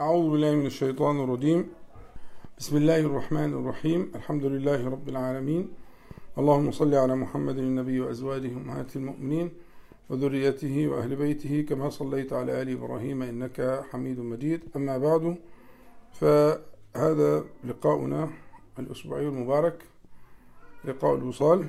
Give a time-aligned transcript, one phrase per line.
[0.00, 1.68] أعوذ بالله من الشيطان الرجيم.
[2.58, 4.12] بسم الله الرحمن الرحيم.
[4.14, 5.68] الحمد لله رب العالمين.
[6.38, 9.50] اللهم صل على محمد النبي وأزواجه أمهات المؤمنين
[10.10, 14.60] وذريته وأهل بيته كما صليت على آل إبراهيم إنك حميد مجيد.
[14.76, 15.36] أما بعد
[16.12, 18.30] فهذا لقاؤنا
[18.78, 19.82] الأسبوعي المبارك
[20.84, 21.66] لقاء الوصال.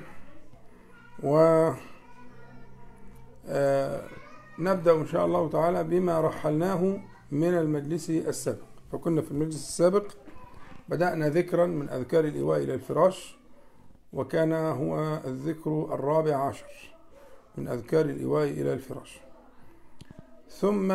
[1.22, 1.36] و
[3.48, 4.02] آه،
[4.58, 6.98] نبدأ إن شاء الله تعالى بما رحلناه
[7.30, 8.64] من المجلس السابق.
[8.92, 10.12] فكنا في المجلس السابق
[10.88, 13.38] بدأنا ذكرا من أذكار الإيواء إلى الفراش
[14.12, 16.94] وكان هو الذكر الرابع عشر
[17.56, 19.20] من أذكار الإيواء إلى الفراش.
[20.48, 20.92] ثم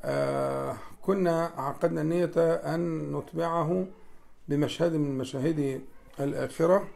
[0.00, 2.32] آه كنا عقدنا النية
[2.74, 3.86] أن نتبعه
[4.48, 5.80] بمشهد من مشاهد
[6.20, 6.88] الآخرة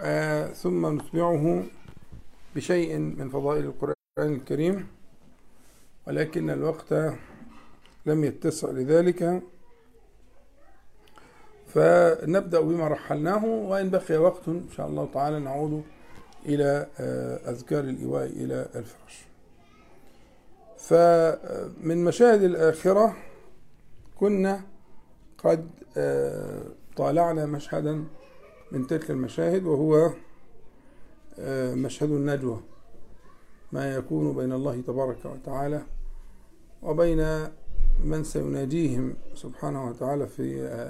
[0.00, 1.62] آه ثم نتبعه
[2.56, 4.97] بشيء من فضائل القرآن الكريم.
[6.08, 6.92] ولكن الوقت
[8.06, 9.42] لم يتسع لذلك.
[11.66, 15.84] فنبدأ بما رحلناه وإن بقي وقت إن شاء الله تعالى نعود
[16.46, 16.86] إلى
[17.48, 19.24] أذكار الإيواء إلى الفراش
[20.78, 23.16] فمن مشاهد الآخرة
[24.20, 24.60] كنا
[25.38, 25.70] قد
[26.96, 28.04] طالعنا مشهدا
[28.72, 30.10] من تلك المشاهد وهو
[31.74, 32.60] مشهد النجوى
[33.72, 35.82] ما يكون بين الله تبارك وتعالى
[36.82, 37.48] وبين
[38.04, 40.42] من سيناجيهم سبحانه وتعالى في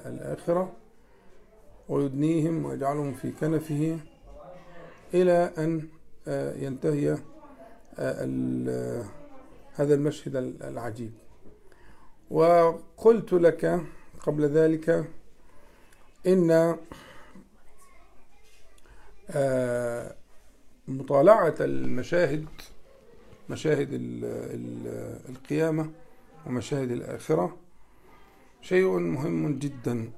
[0.06, 0.72] الآخرة
[1.89, 3.98] ويدنيهم ويجعلهم في كنفه
[5.14, 5.89] إلى أن
[6.62, 7.19] ينتهي
[9.75, 11.12] هذا المشهد العجيب.
[12.31, 13.81] وقلت لك
[14.20, 15.05] قبل ذلك
[16.27, 16.77] إن
[20.89, 22.47] مطالعة المشاهد
[23.50, 23.88] مشاهد
[25.28, 25.91] القيامة
[26.46, 27.56] ومشاهد الآخرة
[28.62, 30.10] شيء مهم جدا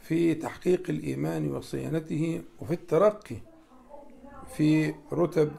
[0.00, 3.36] في تحقيق الإيمان وصيانته وفي الترقي
[4.56, 5.52] في رتب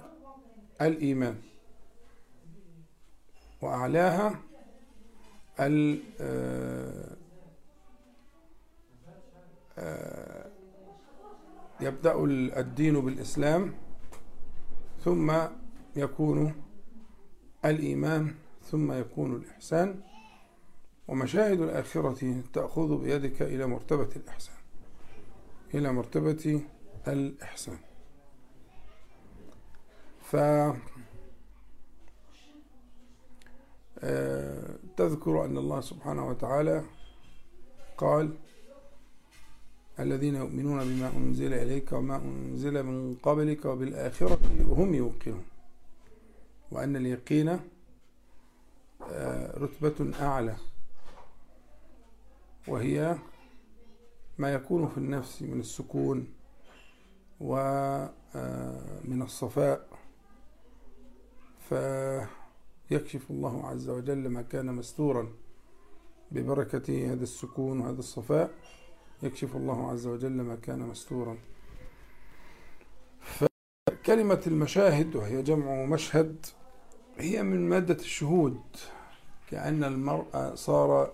[0.81, 1.35] الإيمان.
[3.62, 4.40] وأعلاها
[11.81, 12.24] يبدأ
[12.59, 13.74] الدين بالإسلام
[15.06, 15.34] ثم
[15.95, 16.53] يكون
[17.66, 20.01] الإيمان ثم يكون الإحسان
[21.07, 24.55] ومشاهد الآخرة تأخذ بيدك إلى مرتبة الإحسان
[25.73, 26.61] إلى مرتبة
[27.07, 27.77] الإحسان.
[30.22, 30.35] ف
[34.97, 36.83] تذكر أن الله سبحانه وتعالى
[37.97, 38.38] قال
[40.00, 45.44] الذين يؤمنون بما أنزل إليك وما أنزل من قبلك وبالآخرة هم يوقنون.
[46.72, 47.59] وأن اليقين
[49.57, 50.56] رتبة أعلى.
[52.68, 53.18] وهي
[54.38, 56.34] ما يكون في النفس من السكون
[57.40, 59.88] ومن الصفاء.
[61.69, 65.34] فيكشف الله عز وجل ما كان مستورا
[66.31, 68.51] ببركة هذا السكون وهذا الصفاء.
[69.24, 71.38] يكشف الله عز وجل ما كان مستورا.
[73.22, 76.46] فكلمة المشاهد وهي جمع مشهد
[77.19, 78.59] هي من مادة الشهود
[79.52, 81.12] كأن المرء صار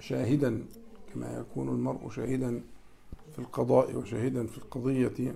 [0.00, 0.64] شاهدا
[1.14, 2.60] كما يكون المرء شاهدا
[3.32, 5.34] في القضاء وشاهدا في القضية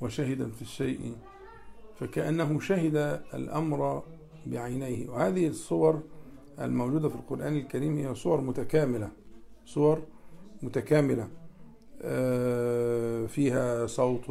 [0.00, 1.16] وشاهدا في الشيء
[2.00, 4.02] فكأنه شهد الأمر
[4.46, 5.08] بعينيه.
[5.08, 6.02] وهذه الصور
[6.60, 9.08] الموجودة في القرآن الكريم هي صور متكاملة
[9.66, 10.02] صور
[10.62, 11.28] متكاملة.
[13.26, 14.30] فيها صوت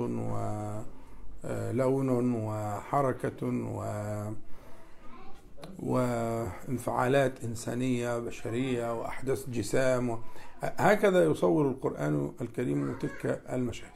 [1.44, 3.84] ولون وحركة و
[5.80, 10.20] وانفعالات إنسانية بشرية وأحداث جسام و...
[10.62, 13.92] هكذا يصور القرآن الكريم تلك المشاهد.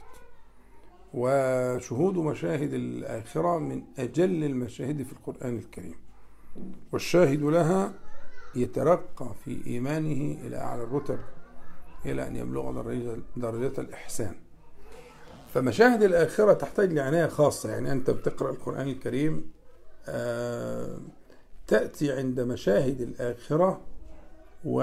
[1.14, 5.94] وشهود مشاهد الآخرة من أجل المشاهد في القرآن الكريم.
[6.92, 7.92] والشاهد لها
[8.54, 11.18] يترقى في إيمانه إلى أعلى الرتب
[12.06, 12.82] إلى أن يبلغ
[13.36, 14.34] درجة الإحسان.
[15.54, 17.70] فمشاهد الآخرة تحتاج لعناية خاصة.
[17.70, 19.50] يعني أنت بتقرأ القرآن الكريم
[20.08, 20.98] آه
[21.66, 23.80] تأتي عند مشاهد الآخرة
[24.64, 24.82] و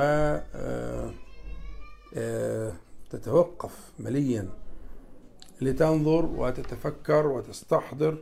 [3.09, 4.49] تتوقف مليا
[5.61, 8.17] لتنظر وتتفكر وتستحضر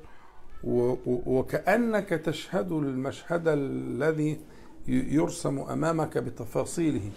[1.25, 4.39] وكأنك تشهد المشهد الذي
[4.87, 7.11] يرسم أمامك بتفاصيله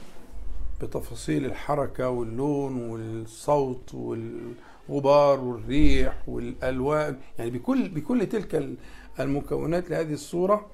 [0.82, 8.76] بتفاصيل الحركة واللون والصوت والغبار والريح والألوان يعني بكل بكل تلك
[9.20, 10.66] المكونات لهذه الصورة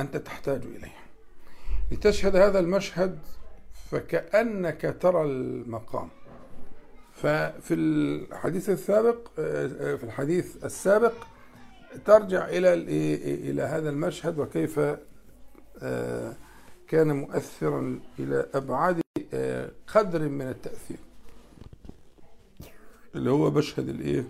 [0.00, 1.06] أنت تحتاج إليها.
[1.90, 3.18] لتشهد هذا المشهد
[3.90, 6.08] فكأنك ترى المقام.
[7.12, 9.28] ففي الحديث السابق
[9.96, 11.12] في الحديث السابق
[12.04, 12.74] ترجع إلى
[13.50, 14.80] إلى هذا المشهد وكيف
[15.82, 16.36] آه،
[16.88, 19.00] كان مؤثرا إلى أبعد
[19.34, 20.98] آه، قدر من التأثير.
[23.14, 24.24] اللي هو مشهد الإيه؟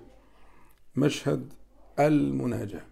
[0.97, 1.53] مشهد
[1.99, 2.85] المناجاة.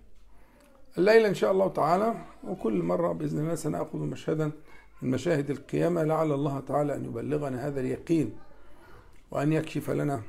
[0.99, 2.15] الليلة إن شاء الله تعالى
[2.45, 4.51] وكل مرة بإذن الله سنأخذ مشهدا
[5.03, 8.37] من مشاهد القيامة لعل الله تعالى أن يبلغنا هذا اليقين
[9.31, 10.23] وأن يكشف لنا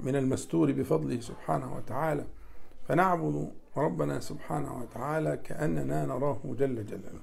[0.00, 2.24] من المستور بفضله سبحانه وتعالى.
[2.88, 7.20] فنعبد ربنا سبحانه وتعالى كأننا نراه جل جلاله.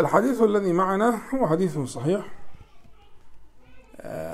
[0.00, 2.32] الحديث الذي معنا هو حديث صحيح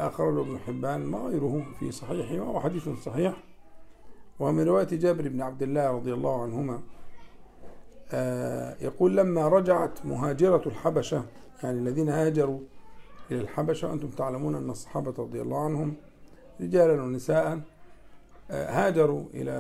[0.07, 3.37] أخرجه ابن حبان وغيره في صحيحه وهو حديث صحيح.
[4.41, 6.81] ومن رواية جابر بن عبد الله رضي الله عنهما
[8.81, 11.25] يقول لما رجعت مهاجرة الحبشة
[11.63, 12.61] يعني الذين هاجروا
[13.31, 15.95] إلى الحبشة وأنتم تعلمون أن الصحابة رضي الله عنهم
[16.61, 17.61] رجالا ونساء
[18.51, 19.53] هاجروا إلى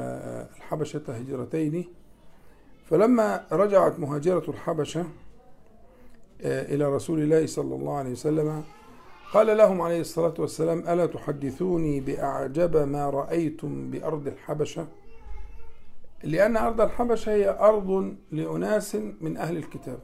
[0.56, 1.84] الحبشة هجرتين.
[2.84, 5.05] فلما رجعت مهاجرة الحبشة
[6.40, 8.64] إلى رسول الله صلى الله عليه وسلم
[9.32, 14.87] قال لهم عليه الصلاة والسلام ألا تحدثوني بأعجب ما رأيتم بأرض الحبشة؟
[16.25, 19.99] لأن أرض الحبشة هي أرض لأناس من أهل الكتاب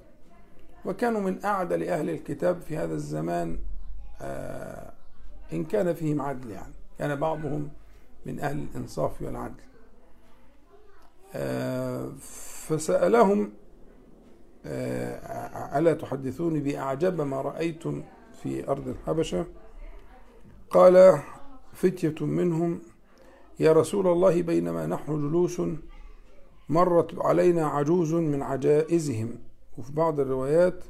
[0.85, 3.59] وكانوا من أعدل أهل الكتاب في هذا الزمان
[5.53, 7.69] إن كان فيهم عدل يعني كان بعضهم
[8.27, 9.63] من أهل الإنصاف والعدل.
[12.69, 13.53] فسألهم
[15.77, 18.03] ألا تحدثوني بأعجب ما رأيتم
[18.43, 19.47] في أرض الحبشة.
[20.71, 21.21] قال
[21.73, 22.81] فتية منهم
[23.61, 25.63] يا رسول الله بينما نحن جلوس
[26.69, 29.39] مرت علينا عجوز من عجائزهم.
[29.79, 30.85] وفي بعض الروايات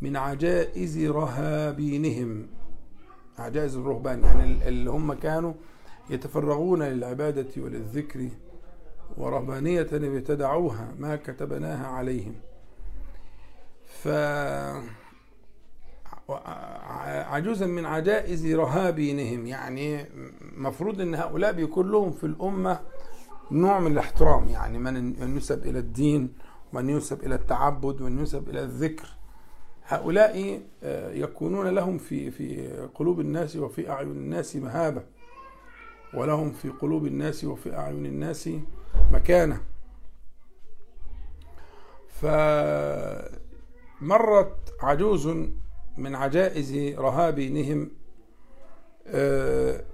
[0.00, 2.46] من عجائز رهابينهم.
[3.38, 5.52] عجائز الرهبان يعني اللي هم كانوا
[6.10, 8.28] يتفرغون للعبادة وللذكر
[9.16, 12.34] ورهبانية ابتدعوها ما كتبناها عليهم.
[13.84, 14.08] ف
[16.28, 19.46] عجوزا من عجائز رهابينهم.
[19.46, 20.06] يعني
[20.56, 22.80] مفروض إن هؤلاء بيكون لهم في الأمة
[23.50, 24.48] نوع من الاحترام.
[24.48, 26.32] يعني من ينسب إلى الدين
[26.72, 29.08] ومن ينسب إلى التعبد ومن ينسب إلى الذكر.
[29.86, 30.62] هؤلاء
[31.12, 35.02] يكونون لهم في في قلوب الناس وفي أعين الناس مهابة
[36.14, 38.50] ولهم في قلوب الناس وفي أعين الناس
[39.12, 39.60] مكانة.
[42.08, 43.34] فمرت
[44.80, 45.28] عجوز
[45.98, 47.90] من عجائز رهابينهم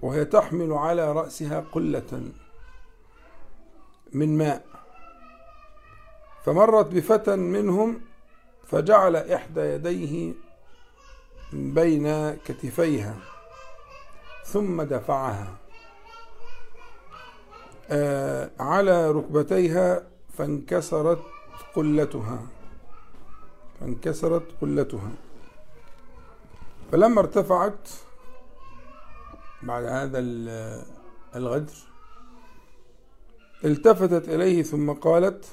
[0.03, 2.23] وهي تحمل على رأسها قلة
[4.13, 4.65] من ماء.
[6.45, 8.01] فمرت بفتى منهم
[8.67, 10.33] فجعل إحدى يديه
[11.53, 13.15] بين كتفيها
[14.45, 15.57] ثم دفعها
[18.61, 20.03] على ركبتيها
[20.39, 21.23] فانكسرت
[21.75, 22.47] قلتها
[23.81, 25.11] فانكسرت قلتها.
[26.95, 27.89] فلما ارتفعت
[29.63, 30.19] بعد هذا
[31.37, 31.73] الغدر
[33.65, 35.45] التفتت إليه ثم قالت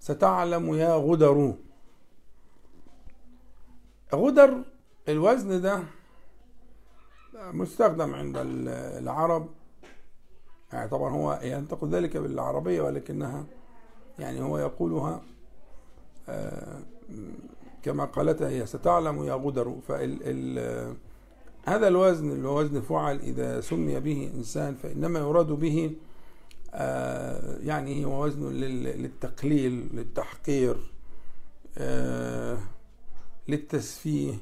[0.00, 1.54] ستعلم يا غدر.
[4.14, 4.62] غدر
[5.08, 5.82] الوزن ده
[7.34, 8.36] مستخدم عند
[8.98, 9.48] العرب.
[10.72, 13.44] يعني طبعا هو ينتقد ذلك بالعربية ولكنها
[14.18, 15.22] يعني هو يقولها
[17.86, 19.76] كما قالتها هي ستعلم يا غدر.
[19.88, 20.66] فال
[21.66, 25.90] هذا الوزن اللي هو وزن فعل إذا سمي به إنسان فإنما يراد به
[27.62, 30.76] يعني هو وزن للتقليل للتحقير
[33.48, 34.34] للتسفيه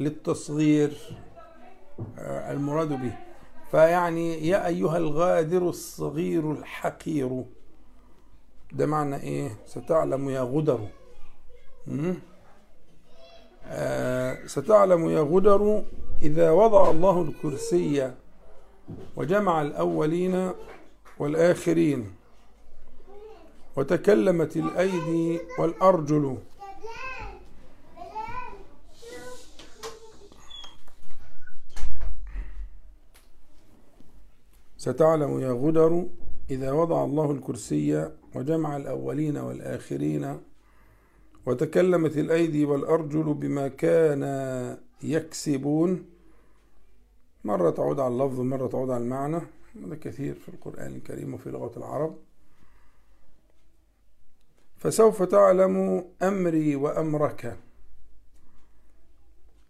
[0.00, 1.18] للتصغير
[2.18, 3.16] المراد به.
[3.70, 7.44] فيعني يا أيها الغادر الصغير الحقير
[8.72, 10.88] ده معنى إيه؟ ستعلم يا غدر.
[11.88, 12.14] آه
[14.46, 15.82] ستعلم يا غدر
[16.22, 18.12] إذا وضع الله الكرسي
[19.16, 20.50] وجمع الأولين
[21.18, 22.14] والآخرين
[23.76, 26.38] وتكلمت الأيدي والأرجل.
[34.76, 36.06] ستعلم يا غدر
[36.50, 40.40] إذا وضع الله الكرسي وجمع الأولين والآخرين
[41.46, 44.22] وتكلمت الأيدي والأرجل بما كان
[45.02, 46.06] يكسبون.
[47.44, 49.40] مرة تعود على اللفظ مرة تعود على المعنى.
[49.84, 52.16] هذا كثير في القرآن الكريم وفي لغة العرب.
[54.76, 57.58] فسوف تعلم أمري وأمرك.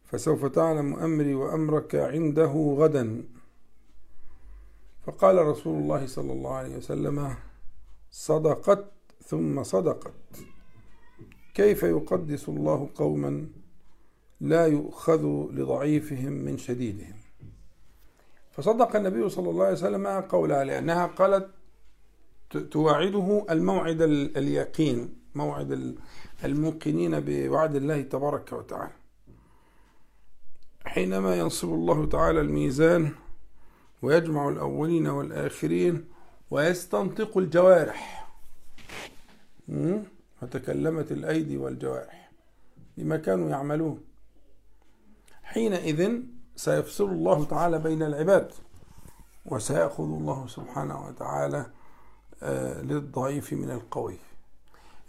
[0.05, 3.25] فسوف تعلم أمري وأمرك عنده غدا.
[5.07, 7.35] فقال رسول الله صلى الله عليه وسلم
[8.11, 8.85] صدقت
[9.25, 10.15] ثم صدقت.
[11.55, 13.47] كيف يقدس الله قوما
[14.41, 17.15] لا يؤخذ لضعيفهم من شديدهم؟
[18.53, 21.51] فصدق النبي صلى الله عليه وسلم قولها لأنها قالت
[22.71, 24.03] تواعده الموعد
[24.37, 25.97] اليقين موعد
[26.45, 28.93] الموقنين بوعد الله تبارك وتعالى.
[30.85, 33.13] حينما ينصب الله تعالى الميزان
[34.03, 36.05] ويجمع الأولين والآخرين
[36.51, 38.29] ويستنطق الجوارح.
[40.47, 42.31] فتكلمت الأيدي والجوارح
[42.97, 44.05] بما كانوا يعملون.
[45.43, 46.21] حينئذ
[46.57, 48.53] سيفصل الله تعالى بين العباد
[49.47, 51.67] وسيأخذ الله سبحانه وتعالى
[52.43, 54.17] آه، للضعيف من القوي.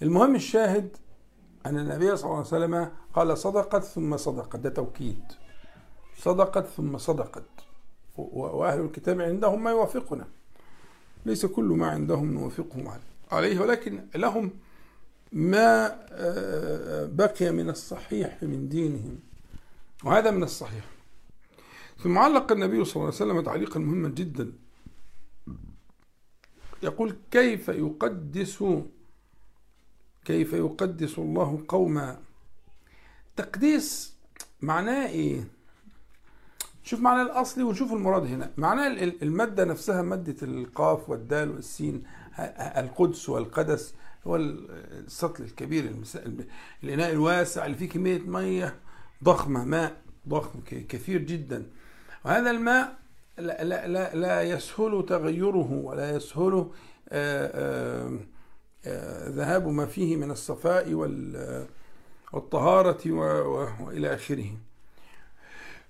[0.02, 0.98] المهم الشاهد
[1.66, 5.24] أن النبي صلى الله عليه وسلم قال صدقت ثم صدقت ده توكيد.
[6.18, 7.44] صدقت ثم صدقت.
[8.18, 10.28] وأهل الكتاب عندهم ما يوافقنا.
[11.26, 13.00] ليس كل ما عندهم نوافقهم
[13.32, 14.52] عليه ولكن لهم
[15.36, 19.20] ما آه، بقي من الصحيح من دينهم.
[20.04, 20.86] وهذا من الصحيح.
[22.04, 24.52] ثم علق النبي صلى الله عليه وسلم تعليقا مهما جدا.
[26.84, 28.64] يقول كيف يقدس
[30.26, 32.20] كيف يقدس الله قوما؟
[33.36, 34.16] تقديس
[34.62, 35.48] معناه إيه؟
[36.84, 38.52] شوف معنى الأصلي ونشوف المراد هنا.
[38.58, 38.88] معناه
[39.22, 42.04] المادة نفسها مادة القاف والدال والسين
[42.78, 43.94] القدس والقدس.
[44.28, 45.96] هو السطل الكبير
[46.84, 48.76] الإناء الواسع اللي فيه كمية مية
[49.24, 51.66] ضخمة ماء ضخم كثير جدا.
[52.26, 52.98] وهذا الماء
[53.38, 56.54] لا, لا, لا, لا يسهل تغيره ولا يسهل
[57.10, 58.20] آه، آه،
[58.86, 60.94] آه، ذهاب ما فيه من الصفاء
[62.34, 63.12] والطهارة
[63.82, 64.58] وإلى آخره.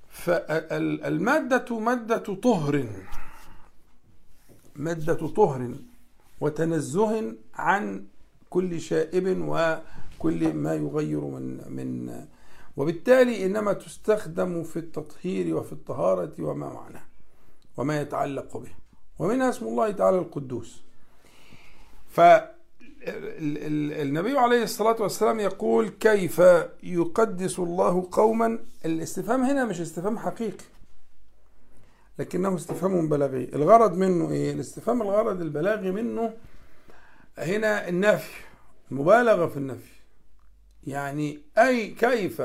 [0.10, 2.86] فالمادة مادة طهر
[4.76, 5.76] مادة طهر
[6.42, 8.06] وتنزه عن
[8.56, 11.46] كل شائب وكل ما يغير من
[11.78, 11.90] من.
[12.78, 17.04] وبالتالي إنما تستخدم في التطهير وفي الطهارة وما معناه
[17.78, 18.72] وما يتعلق به.
[19.20, 20.82] ومنها اسم الله تعالى القدوس.
[22.10, 22.38] فالنبي
[24.38, 26.42] عليه الصلاة والسلام يقول كيف
[26.84, 30.66] يقدس الله قوما؟ الاستفهام هنا مش استفهام حقيقي
[32.20, 33.44] لكنه استفهام بلاغي.
[33.54, 36.34] الغرض منه إيه؟ الاستفهام الغرض البلاغي منه
[37.38, 38.45] هنا النفي.
[38.92, 39.92] مبالغة في النفي.
[40.88, 42.42] يعني أي كيف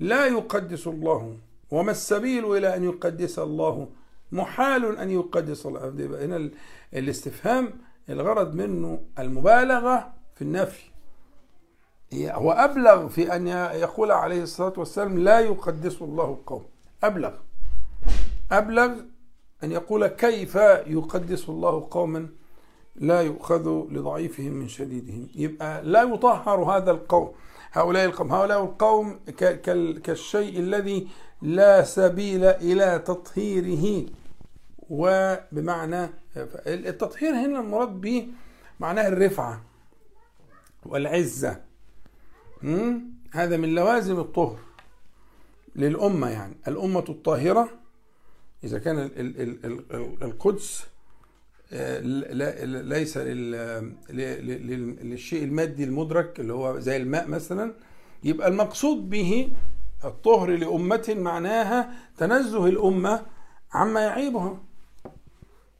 [0.00, 1.36] لا يقدس الله؟
[1.70, 3.88] وما السبيل إلى أن يقدس الله؟
[4.32, 5.88] محال أن يقدس الله.
[6.24, 6.50] هنا
[6.94, 7.70] الاستفهام
[8.08, 10.82] الغرض منه المبالغة في النفي.
[12.14, 16.64] هو أبلغ في أن يقول عليه الصلاة والسلام لا يقدس الله القوم.
[17.04, 17.32] أبلغ.
[18.52, 18.92] أبلغ
[19.64, 20.54] أن يقول كيف
[20.86, 22.28] يقدس الله قوما؟
[22.96, 25.28] لا يؤخذ لضعيفهم من شديدهم.
[25.34, 27.32] يبقى لا يطهر هذا القوم.
[27.72, 29.20] هؤلاء القوم هؤلاء القوم
[30.04, 31.08] كالشيء الذي
[31.42, 34.06] لا سبيل إلى تطهيره.
[34.90, 36.10] وبمعنى
[36.66, 38.28] التطهير هنا المراد به
[38.80, 39.62] معناه الرفعة
[40.86, 41.60] والعزة.
[43.32, 44.58] هذا من لوازم الطهر
[45.76, 46.56] للأمة يعني.
[46.68, 47.68] الأمة الطاهرة
[48.64, 49.10] إذا كان
[50.22, 50.86] القدس
[51.72, 53.18] ليس
[54.08, 57.74] للشيء المادي المدرك اللي هو زي الماء مثلا
[58.24, 59.52] يبقى المقصود به
[60.04, 63.22] الطهر لأمة معناها تنزه الأمة
[63.72, 64.60] عما يعيبها.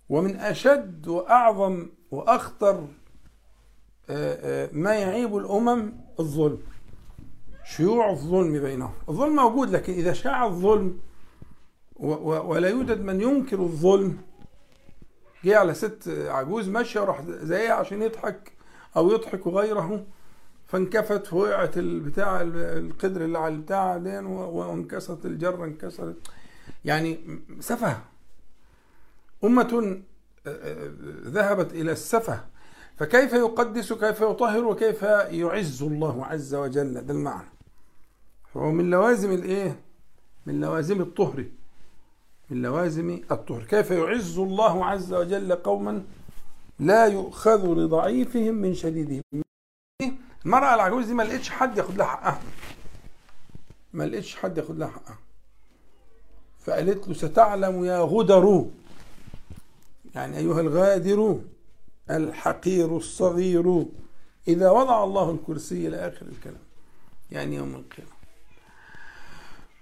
[0.09, 2.87] ومن أشد وأعظم وأخطر
[4.11, 6.59] آه، آه، ما يعيب الأمم الظلم
[7.77, 8.93] شيوع الظلم بينهم.
[9.09, 10.99] الظلم موجود لكن إذا شاع الظلم
[11.97, 14.19] ولا يوجد من ينكر الظلم
[15.45, 18.53] جه على ست عجوز ماشية وراح زيها عشان يضحك
[18.97, 20.07] أو يضحك غيره
[20.67, 23.97] فانكفت وقعت البتاع القدر اللي على البتاع
[24.27, 26.17] وانكسرت الجرة انكسرت.
[26.85, 27.99] يعني سفه.
[29.45, 30.01] أمة
[30.47, 30.91] آه، آه،
[31.25, 32.45] ذهبت إلى السفه.
[32.97, 37.49] فكيف يقدس كيف يطهر وكيف يعز الله عز وجل؟ ده المعنى.
[38.55, 39.81] فهو من لوازم الإيه؟
[40.47, 41.45] من لوازم الطهر.
[42.51, 43.63] من لوازم الطهر.
[43.63, 46.03] كيف يعز الله عز وجل قوما
[46.79, 49.23] لا يؤخذ لضعيفهم من شديدهم؟
[50.45, 52.41] المرأة العجوز دي ما لقيتش حد ياخد لها حقها.
[53.93, 55.19] ما لقيتش حد ياخد لها حقها.
[56.61, 58.67] فقالت له ستعلم يا غدر.
[60.15, 61.41] يعني أيها الغادر
[62.11, 63.87] الحقير الصغير.
[64.49, 66.63] إذا وضع الله الكرسي إلى آخر الكلام
[67.31, 68.14] يعني يوم القيامة.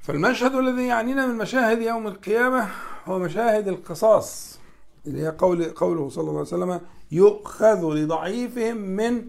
[0.02, 2.68] فالمشهد الذي يعنينا من مشاهد يوم القيامة
[3.06, 4.58] هو مشاهد القصاص
[5.06, 6.80] اللي هي قول قوله صلى الله عليه وسلم
[7.12, 9.24] يؤخذ لضعيفهم من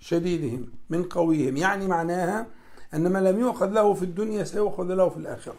[0.00, 1.56] شديدهم من قويهم.
[1.56, 2.46] يعني معناها
[2.94, 5.56] أن ما لم يؤخذ له في الدنيا سيؤخذ له في الآخرة.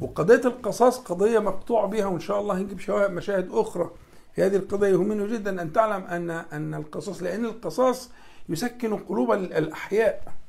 [0.00, 3.90] وقضية القصاص قضية مقطوع بها وإن شاء الله نجيب مشاهد أخرى
[4.34, 8.10] في هذه القضية يهمني جدا أن تعلم أن أن القصاص لأن القصاص
[8.48, 10.43] يسكن قلوب الأحياء.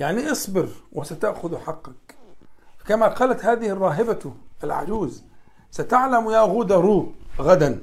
[0.00, 2.14] يعني اصبر وستأخذ حقك.
[2.86, 4.34] كما قالت هذه الراهبة
[4.64, 5.22] العجوز
[5.70, 7.06] ستعلم يا غدر
[7.38, 7.80] غدا.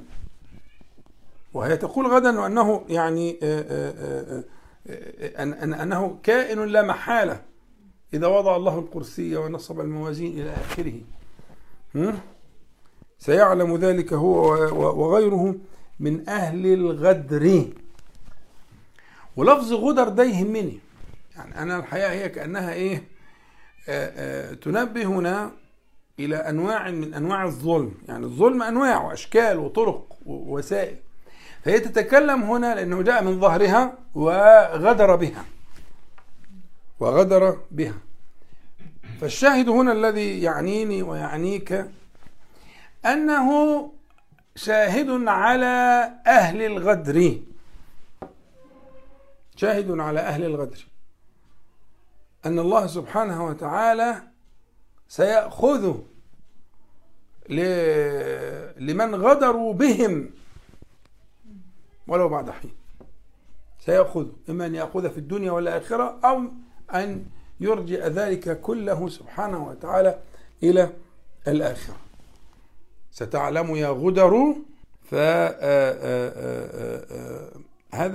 [1.54, 4.44] وهي تقول غدا أنه يعني آه، آه،
[4.86, 7.42] آه، أن أنه كائن لا محالة
[8.14, 11.00] إذا وضع الله الكرسي ونصب الموازين إلى آخره.
[13.18, 14.38] سيعلم ذلك هو
[15.02, 15.54] وغيره
[16.00, 17.66] من أهل الغدر.
[19.36, 20.78] ولفظ غدر ده يهمني
[21.36, 23.04] يعني أنا الحقيقة هي كأنها إيه؟
[24.54, 25.50] تنبهنا
[26.18, 27.94] إلى أنواع من أنواع الظلم.
[28.08, 30.96] يعني الظلم أنواع وأشكال وطرق ووسائل.
[31.64, 35.44] فهي تتكلم هنا لأنه جاء من ظهرها وغدر بها.
[37.00, 37.94] وغدر بها.
[39.20, 41.86] فالشاهد هنا الذي يعنيني ويعنيك
[43.06, 43.90] أنه
[44.56, 47.38] شاهد على أهل الغدر.
[49.56, 50.86] شاهد على أهل الغدر.
[52.46, 54.22] أن الله سبحانه وتعالى
[55.08, 55.94] سيأخذ
[58.76, 60.30] لمن غدروا بهم
[62.08, 62.74] ولو بعد حين.
[63.78, 66.42] سيأخذ إما أن يأخذ في الدنيا والآخرة أو
[66.94, 67.24] أن
[67.60, 70.18] يرجع ذلك كله سبحانه وتعالى
[70.62, 70.90] إلى
[71.48, 71.96] الآخرة.
[73.10, 74.54] ستعلم يا غدر
[75.04, 75.38] فهذا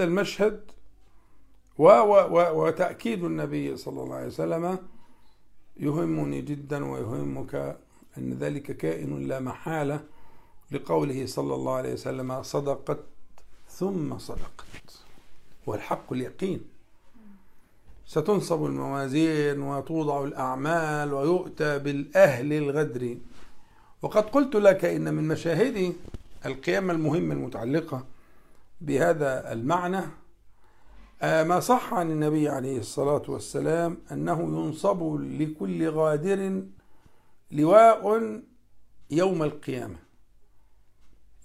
[0.03, 0.62] المشهد
[1.77, 4.77] وتأكيد النبي صلى الله عليه وسلم
[5.78, 7.78] يهمني جدا ويهمك
[8.17, 9.99] أن ذلك كائن لا محالة
[10.71, 12.99] لقوله صلى الله عليه وسلم صدقت
[13.69, 14.99] ثم صدقت.
[15.67, 16.62] والحق اليقين.
[18.06, 23.17] ستنصب الموازين وتوضع الأعمال ويؤتى بالأهل الغدر.
[24.02, 25.93] وقد قلت لك إن من مشاهد
[26.45, 28.06] القيامة المهمة المتعلقة
[28.82, 30.02] بهذا المعنى
[31.21, 36.63] ما صح عن النبي عليه الصلاة والسلام أنه ينصب لكل غادر
[37.51, 38.41] لواء
[39.12, 39.95] يوم القيامة.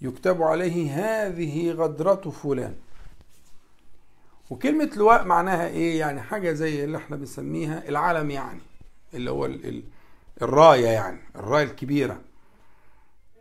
[0.01, 2.75] يكتب عليه هذه غدرة فلان.
[4.49, 8.59] وكلمة لواء معناها إيه؟ يعني حاجة زي اللي إحنا بنسميها العلم يعني
[9.13, 9.83] اللي هو ال ال
[10.41, 12.21] الراية يعني الراية الكبيرة.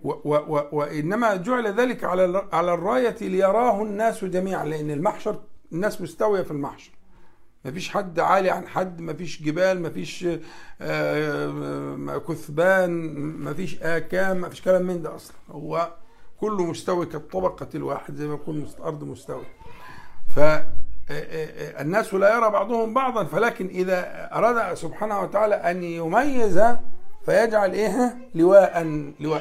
[0.03, 5.41] و و وإنما جعل ذلك على على الراية ليراه الناس جميعا لأن المحشر
[5.73, 6.91] الناس مستوية في المحشر.
[7.65, 10.39] مفيش حد عالي عن حد مفيش جبال مفيش آه،
[10.81, 15.37] آه، كثبان مفيش آكام مفيش كلام من ده أصلا.
[15.51, 15.93] هو
[16.41, 19.45] كله مستوي كالطبقة الواحد زي ما يكون الأرض مستوي
[20.37, 23.25] فالناس لا يرى بعضهم بعضا.
[23.25, 26.61] فلكن إذا أراد سبحانه وتعالى أن يميز
[27.27, 28.83] فيجعل إيه؟ لواء,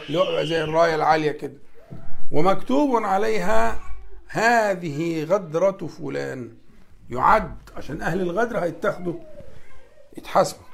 [0.09, 1.57] لواء زي الراية العالية كده.
[2.31, 3.79] ومكتوب عليها
[4.31, 6.51] هذه غدرة فلان.
[7.09, 9.13] يعد عشان أهل الغدر هيتاخدوا
[10.17, 10.65] يتحاسبوا.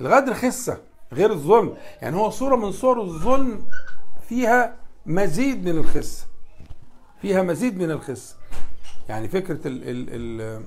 [0.00, 0.78] الغدر خسة
[1.12, 1.74] غير الظلم.
[2.02, 3.66] يعني هو صورة من صور الظلم
[4.28, 6.26] فيها مزيد من الخسة.
[7.22, 8.36] فيها مزيد من الخسة.
[9.08, 10.62] يعني فكرة ال ال ال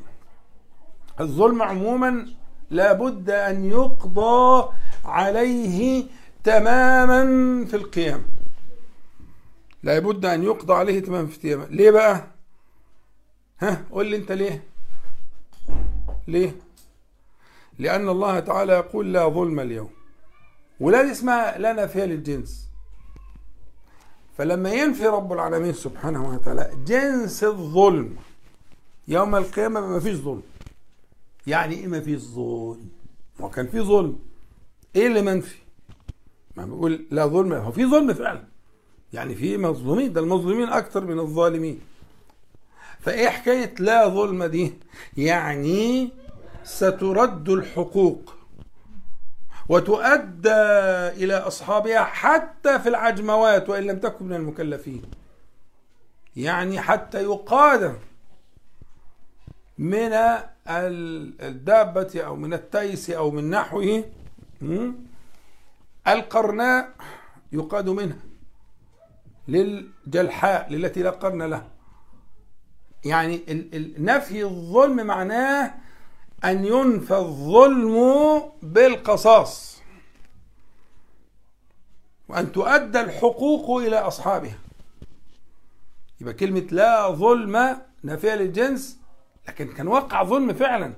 [1.20, 2.28] الظلم عموما
[2.70, 4.70] لابد أن يقضى
[5.06, 6.06] عليه
[6.44, 7.26] تماما
[7.66, 8.24] في القيامة
[9.86, 12.28] لابد أن يقضى عليه تماما في القيامة ليه بقى؟
[13.60, 14.64] ها قول لي أنت ليه؟
[16.28, 16.56] ليه؟
[17.80, 19.90] لأن الله تعالى يقول لا ظلم اليوم
[20.80, 22.70] ولا دي اسمها لا نافية للجنس.
[24.38, 28.16] فلما ينفي رب العالمين سبحانه وتعالى جنس الظلم
[29.08, 30.44] يوم القيامة ما فيش ظلم.
[31.48, 32.90] يعني إيه ما فيش ظلم؟
[33.40, 34.20] ما كان في ظلم.
[34.96, 35.58] إيه اللي منفي؟
[36.56, 37.54] ما بيقول لا ظلم.
[37.54, 38.55] هو في ظلم فعلا.
[39.14, 41.82] يعني في مظلومين ده المظلومين أكثر من الظالمين.
[43.00, 44.74] فإيه حكاية لا ظلم دي؟
[45.18, 46.10] يعني
[46.64, 48.34] سترد الحقوق
[49.70, 50.50] وتؤدى
[51.24, 55.02] إلى أصحابها حتى في العجموات وإن لم تكن من المكلفين.
[56.36, 58.00] يعني حتى يقاد
[59.78, 60.14] من
[61.42, 64.04] الدابة أو من التيس أو من نحوه
[66.08, 66.90] القرناء
[67.52, 68.18] يقاد منها.
[69.48, 71.68] للجلحاء للتي لا قرن لها.
[73.06, 73.44] يعني
[74.00, 75.74] نفي الظلم معناه
[76.44, 77.98] أن ينفى الظلم
[78.62, 79.82] بالقصاص
[82.30, 84.58] وأن تؤدى الحقوق إلى أصحابها.
[86.22, 88.98] يبقى كلمة لا ظلم نافية للجنس
[89.48, 90.94] لكن كان وقع ظلم فعلا.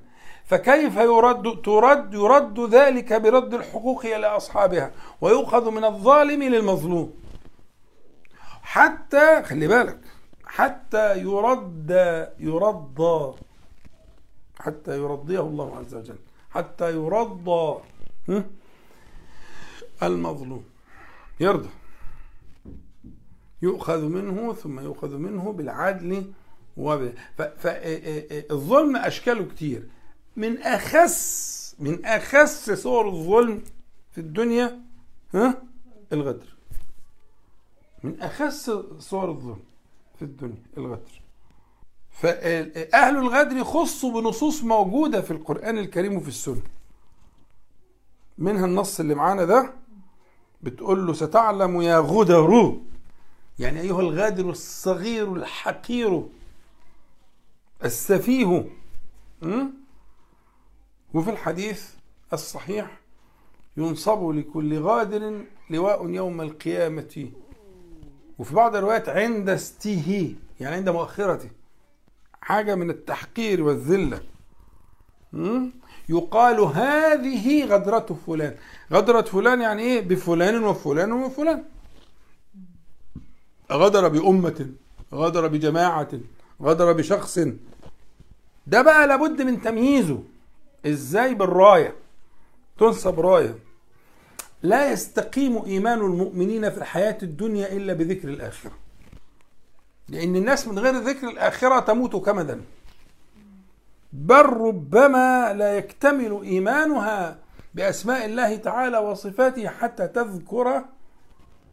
[0.45, 7.13] فكيف يرد ترد يرد ذلك برد الحقوق إلى أصحابها؟ ويؤخذ من الظالم للمظلوم.
[8.69, 9.99] حتى خلي بالك
[10.45, 11.91] حتى يرد
[12.39, 13.35] يرضى
[14.59, 16.17] حتى يرضيه الله عز وجل
[16.49, 17.81] حتى يرضى
[20.03, 20.63] المظلوم.
[21.39, 21.69] يرضى.
[23.61, 26.33] يؤخذ منه ثم يؤخذ منه بالعدل
[27.57, 29.89] فالظلم أشكاله كتير.
[30.35, 33.63] من أخس من أخس صور الظلم
[34.11, 34.81] في الدنيا
[35.33, 35.61] ها
[36.13, 36.56] الغدر.
[38.03, 39.59] من أخس صور الظلم
[40.15, 41.21] في الدنيا الغدر.
[42.11, 46.61] فأهل الغدر خصوا بنصوص موجودة في القرآن الكريم وفي السنة.
[48.37, 49.73] منها النص اللي معانا ده
[50.61, 52.77] بتقول له ستعلم يا غدر.
[53.59, 56.27] يعني أيها الغادر الصغير الحقير
[57.83, 58.69] السفيه.
[61.13, 61.89] وفي الحديث
[62.33, 62.99] الصحيح
[63.77, 67.29] ينصب لكل غادر لواء يوم القيامة
[68.39, 71.49] وفي بعض الروايات عند استيه يعني عند مؤخرته
[72.41, 74.21] حاجة من التحقير والذلة.
[76.09, 78.55] يقال هذه غدرة فلان.
[78.93, 81.63] غدرة فلان يعني إيه؟ بفلان وفلان وفلان.
[83.71, 84.69] غدر بأمة
[85.13, 86.09] غدر بجماعة
[86.61, 87.39] غدر بشخص.
[88.67, 90.23] ده بقى لابد من تمييزه.
[90.85, 91.95] إزاي؟ بالراية.
[92.79, 93.55] تنصب راية.
[94.61, 98.71] لا يستقيم إيمان المؤمنين في الحياة الدنيا إلا بذكر الآخرة.
[100.09, 102.61] لأن الناس من غير ذكر الآخرة تموت كمدا.
[104.13, 107.39] بل ربما لا يكتمل إيمانها
[107.73, 110.85] بأسماء الله تعالى وصفاته حتى تذكر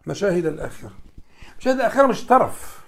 [0.06, 0.92] مشاهد الآخرة.
[1.58, 2.84] مشاهد الآخرة مش طرف.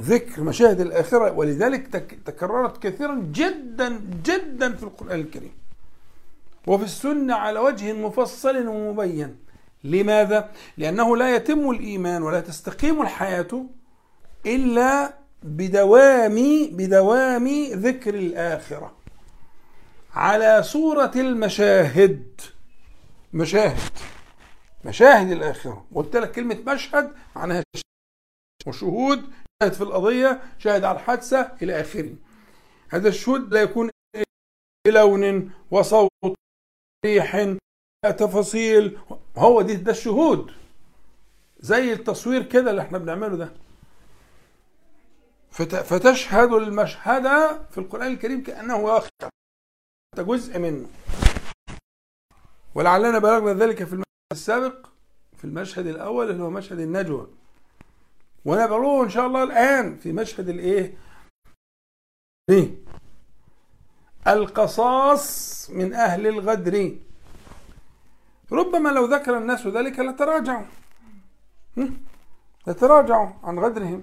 [0.00, 1.86] ذكر مشاهد الآخرة ولذلك
[2.26, 5.63] تكررت كثيرا جدا جدا في القرآن الكريم.
[6.66, 9.44] وفي السنة على وجه مفصل ومبين.
[9.84, 13.66] لماذا؟ لأنه لا يتم الإيمان ولا تستقيم الحياة
[14.46, 16.34] إلا بدوام
[16.72, 18.96] بدوام ذكر الآخرة.
[20.14, 22.40] على صورة المشاهد.
[23.32, 23.98] مشاهد.
[24.84, 25.86] مشاهد الآخرة.
[25.94, 27.62] قلت لك كلمة مشهد معناها
[28.66, 32.14] وشهود شاهد في القضية شاهد على الحادثة إلى آخره.
[32.88, 33.90] هذا الشهود لا يكون
[34.86, 36.10] بلون وصوت
[37.04, 37.56] ريح
[38.18, 38.98] تفاصيل.
[39.36, 40.50] هو دي ده الشهود.
[41.60, 43.52] زي التصوير كده اللي إحنا بنعمله ده.
[45.82, 47.22] فتشهد المشهد
[47.70, 49.28] في القرآن الكريم كأنه واقع.
[50.18, 50.88] جزء منه.
[52.74, 54.86] ولعلنا بلغنا ذلك في المشهد السابق
[55.36, 57.28] في المشهد الأول اللي هو مشهد النجوى.
[58.44, 60.98] ونبلغه إن شاء الله الآن في مشهد الإيه؟
[62.50, 62.83] إيه؟
[64.28, 66.96] القصاص من أهل الغدر.
[68.52, 70.64] ربما لو ذكر الناس ذلك لتراجعوا.
[72.66, 74.02] لتراجعوا عن غدرهم.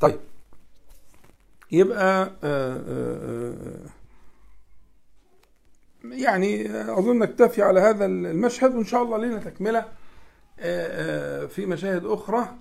[0.00, 0.20] طيب.
[1.72, 3.88] يبقى آه، آآ آه،
[6.04, 9.84] يعني أظن نكتفي على هذا المشهد وإن شاء الله لنا تكملة
[10.60, 12.56] آه، في مشاهد أخرى.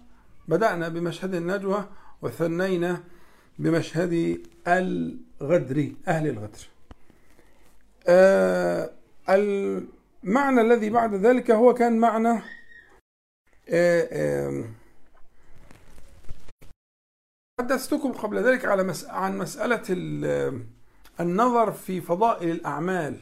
[0.47, 1.85] بدأنا بمشهد النجوى
[2.21, 3.03] وثنينا
[3.59, 4.41] بمشهد
[5.41, 6.67] الغدر أهل الغدر.
[9.29, 12.41] المعنى الذي بعد ذلك هو كان معنى
[17.59, 19.05] حدثتكم قبل ذلك على مس...
[19.05, 19.83] عن مسألة
[21.19, 23.17] النظر في فضائل الأعمال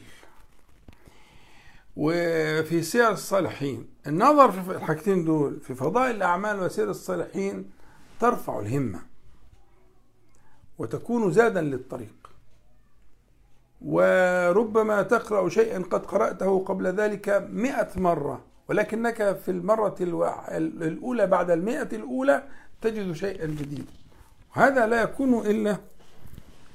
[1.96, 3.88] وفي سير الصالحين.
[4.08, 7.72] النظر في الحاجتين دول في فضائل الأعمال وسير الصالحين
[8.20, 9.15] ترفع الهمة.
[10.78, 12.16] وتكون زادا للطريق.
[13.82, 21.96] وربما تقرأ شيئا قد قرأته قبل ذلك مئة مرة ولكنك في المرة الأولى بعد المئة
[21.96, 22.44] الأولى
[22.82, 23.92] تجد شيئا جديدا.
[24.52, 25.78] هذا لا يكون إلا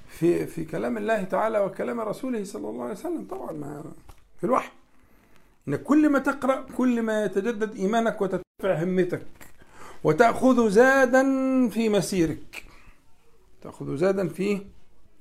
[0.08, 3.26] في في كلام الله تعالى وكلام رسوله صلى الله عليه وسلم.
[3.30, 3.84] طبعا ما
[4.38, 4.70] في الوحي.
[5.68, 9.22] إن كل ما تقرأ كل ما يتجدد إيمانك وترتفع همتك
[10.04, 11.22] وتأخذ زادا
[11.68, 12.64] في مسيرك.
[13.62, 14.60] تأخذ زادا في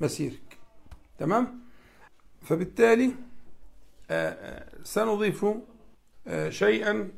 [0.01, 0.57] مسيرك.
[1.19, 1.59] تمام؟
[2.41, 3.11] فبالتالي
[4.11, 5.45] آه، آه، سنضيف
[6.27, 7.11] آه، شيئا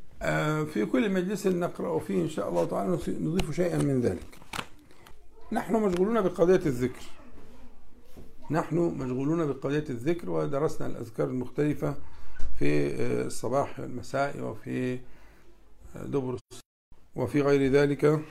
[0.74, 4.40] في كل مجلس نقرأ فيه إن شاء الله تعالى نضيف شيئا من ذلك.
[5.52, 7.04] نحن مشغولون بقضية الذكر.
[8.52, 11.96] نحن مشغولون بقضية الذكر ودرسنا الأذكار المختلفة
[12.60, 15.00] في الصباح والمساء وفي
[15.96, 16.38] دبر
[17.16, 18.22] وفي غير ذلك.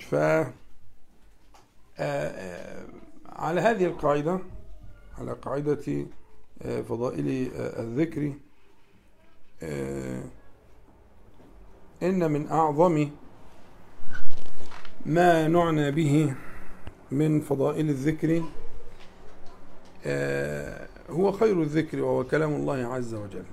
[0.00, 0.14] ف
[3.36, 4.38] على هذه القاعدة
[5.18, 6.06] على قاعدة
[6.88, 8.32] فضائل الذكر
[12.02, 13.10] إن من أعظم
[15.06, 16.34] ما نعنى به
[17.10, 18.42] من فضائل الذكر
[21.10, 23.44] هو خير الذكر وهو كلام الله عز وجل.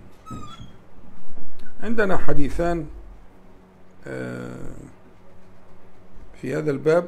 [1.83, 2.87] عندنا حديثان
[6.41, 7.05] في هذا الباب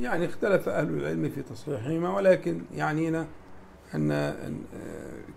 [0.00, 3.26] يعني اختلف أهل العلم في تصحيحهما ولكن يعنينا
[3.94, 4.34] أن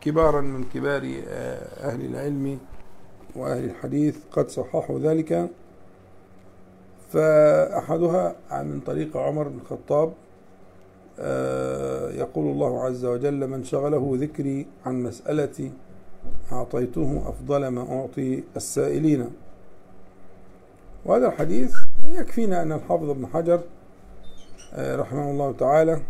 [0.02, 1.02] كبارا من كبار
[1.84, 2.60] أهل العلم
[3.36, 5.50] وأهل الحديث قد صححوا ذلك.
[7.14, 10.14] فأحدها من طريق عمر بن الخطاب
[12.20, 15.72] يقول الله عز وجل من شغله ذكري عن مسألتي
[16.52, 19.30] أعطيته أفضل ما أعطي السائلين.
[21.06, 21.74] وهذا الحديث
[22.06, 23.62] يكفينا أن الحافظ ابن حجر
[24.78, 26.02] رحمه الله تعالى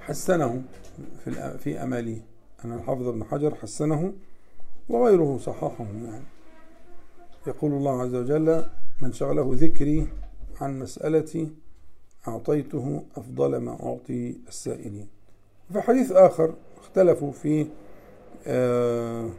[0.00, 0.62] حسنه
[1.24, 2.20] في في أماله
[2.64, 4.12] أن الحافظ ابن حجر حسنه
[4.88, 6.24] وغيره صححه يعني.
[7.46, 8.64] يقول الله عز وجل
[9.00, 10.08] من شغله ذكري
[10.60, 11.52] عن مسألتي
[12.28, 15.08] أعطيته أفضل ما أعطي السائلين.
[15.72, 17.66] في حديث آخر اختلفوا في
[18.46, 19.30] آه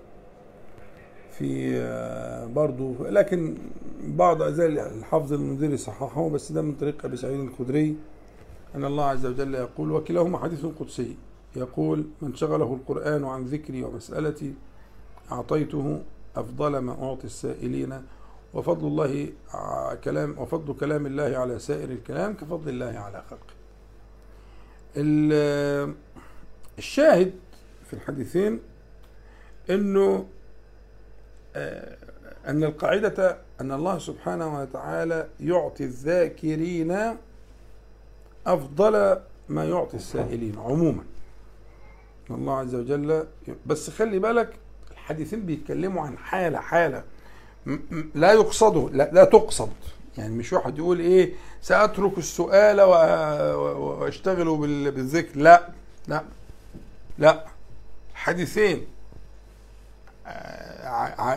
[1.37, 3.57] في آه برضو لكن
[4.03, 7.95] بعض زي الحافظ المنذري صححه بس ده من طريق أبي سعيد الخدري
[8.75, 11.15] أن الله عز وجل يقول وكلاهما حديث قدسي
[11.55, 14.53] يقول من شغله القرآن عن ذكري ومسألتي
[15.31, 16.01] أعطيته
[16.35, 18.01] أفضل ما أعطي السائلين
[18.53, 19.29] وفضل الله
[20.03, 23.55] كلام وفضل كلام الله على سائر الكلام كفضل الله على خلقه.
[26.77, 27.33] الشاهد
[27.85, 28.59] في الحديثين
[29.69, 30.25] إنه
[32.47, 37.17] أن القاعدة أن الله سبحانه وتعالى يعطي الذاكرين
[38.47, 41.03] أفضل ما يعطي السائلين عموما.
[42.31, 43.27] الله عز وجل
[43.65, 44.53] بس خلي بالك
[44.91, 47.03] الحديثين بيتكلموا عن حالة حالة
[48.15, 49.71] لا يقصده لا, لا تقصد.
[50.17, 54.57] يعني مش واحد يقول إيه سأترك السؤال وأشتغل
[54.91, 55.39] بالذكر.
[55.39, 55.69] لا
[56.07, 56.23] لا
[57.17, 57.45] لا.
[58.13, 58.85] حديثين.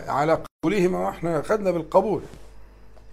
[0.09, 2.22] على قولهما وإحنا أخذنا بالقبول.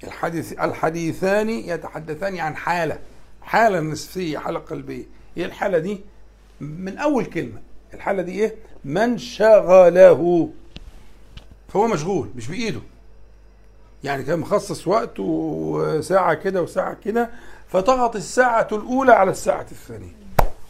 [0.04, 3.00] الحديث الحديثان يتحدثان عن حالة.
[3.42, 5.04] حالة نفسية حالة قلبية.
[5.38, 6.02] إيه الحالة دي
[6.62, 7.62] من أول كلمة.
[7.94, 10.50] الحالة دي إيه؟ من شغله.
[11.68, 12.82] فهو مشغول مش بإيده.
[14.04, 17.30] يعني كان مخصص وقت وساعة كده وساعة كده
[17.68, 20.14] فضغط الساعة الأولى على الساعة الثانية.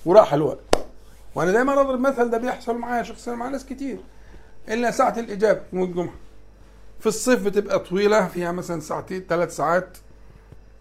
[0.06, 0.86] وراح الوقت.
[1.36, 3.98] وأنا دايما أضرب مثل ده بيحصل معايا شخصيا مع ناس كتير.
[4.70, 6.14] إلا ساعة الإجابة يوم الجمعة
[7.00, 9.98] في الصيف بتبقى طويلة فيها مثلا ساعتين ثلاث ساعات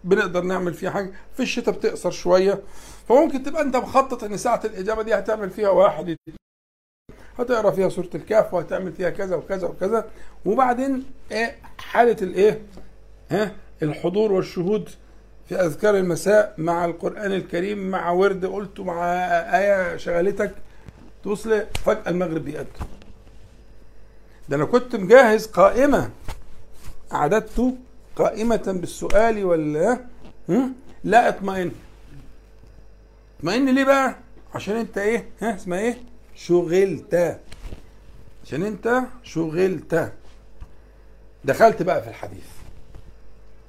[0.03, 1.11] بنقدر نعمل فيها حاجة.
[1.33, 2.61] في الشتاء بتقصر شوية
[3.09, 6.15] فممكن تبقى أنت مخطط إن ساعة الإجابة دي هتعمل فيها واحد
[7.39, 10.09] هتقرأ فيها سورة الكهف وهتعمل فيها كذا وكذا وكذا.
[10.45, 12.61] وبعدين إيه حالة الإيه؟
[13.31, 13.51] ها؟
[13.83, 14.89] الحضور والشهود
[15.49, 19.03] في أذكار المساء مع القرآن الكريم مع ورد قلته مع
[19.59, 20.51] آية شغلتك
[21.23, 22.65] توصل فجأة المغرب بيأذن
[24.49, 26.11] ده أنا كنت مجهز قائمة.
[27.13, 27.75] أعددت
[28.15, 29.99] قائمة بالسؤال ولا
[31.03, 31.71] لا اطمئن.
[33.39, 34.15] اطمئن ليه بقى؟
[34.55, 36.01] عشان أنت إيه؟ ها؟ اسمها إيه؟
[36.35, 37.39] شغلت.
[38.43, 40.13] عشان أنت شغلت.
[41.45, 42.45] دخلت بقى في الحديث.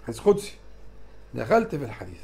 [0.07, 0.53] حديث قدسي.
[1.35, 2.21] دخلت في الحديث.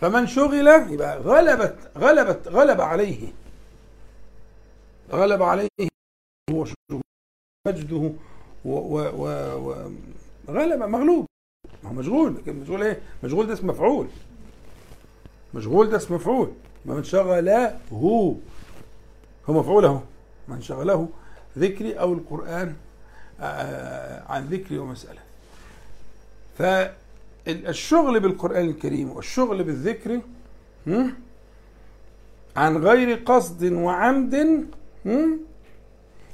[0.00, 3.32] فمن شغل يبقى غلبت غلبت غلب عليه.
[5.12, 5.68] غلب عليه
[6.50, 6.64] هو
[7.66, 9.26] مجده و, و, و,
[9.68, 9.90] و
[10.48, 11.26] غلب مغلوب.
[11.84, 12.34] ما هو مشغول.
[12.34, 14.06] لكن مشغول إيه؟ مشغول ده اسم مفعول.
[15.54, 16.50] مشغول ده اسم مفعول.
[16.84, 18.34] من شغله هو
[19.48, 20.00] مفعول أهو.
[20.48, 21.08] من شغله
[21.58, 22.74] ذكري أو القرآن
[24.28, 25.20] عن ذكري ومسألة.
[26.58, 30.20] فالشغل بالقرآن الكريم والشغل بالذكر
[32.56, 34.66] عن غير قصد وعمد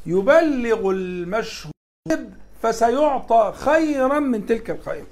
[0.07, 1.73] يبلغ المشهود
[2.63, 5.07] فسيعطى خيرا من تلك القائمه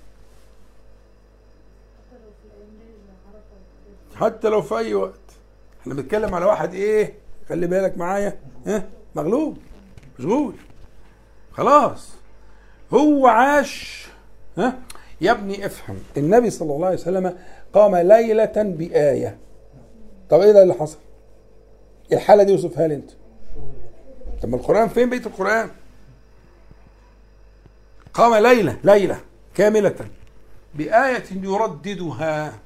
[4.14, 5.14] حتى لو في أي وقت.
[5.82, 7.14] إحنا بنتكلم على واحد إيه؟
[7.48, 8.38] خلي بالك معايا.
[8.66, 9.58] ها؟ مغلوب.
[10.18, 10.54] مشغول.
[11.52, 12.10] خلاص.
[12.94, 14.06] هو عاش.
[14.58, 14.78] ها؟
[15.20, 15.98] يا ابني افهم.
[16.16, 17.38] النبي صلى الله عليه وسلم
[17.72, 19.38] قام ليلة بآية.
[20.30, 20.98] طب إيه ده اللي حصل؟
[22.12, 23.10] الحالة دي وصفها لي أنت؟
[24.42, 25.70] طب ما القرآن فين؟ بيت القرآن؟
[28.14, 29.20] قام ليلة ليلة
[29.54, 30.10] كاملة.
[30.74, 32.58] بآية يرددها.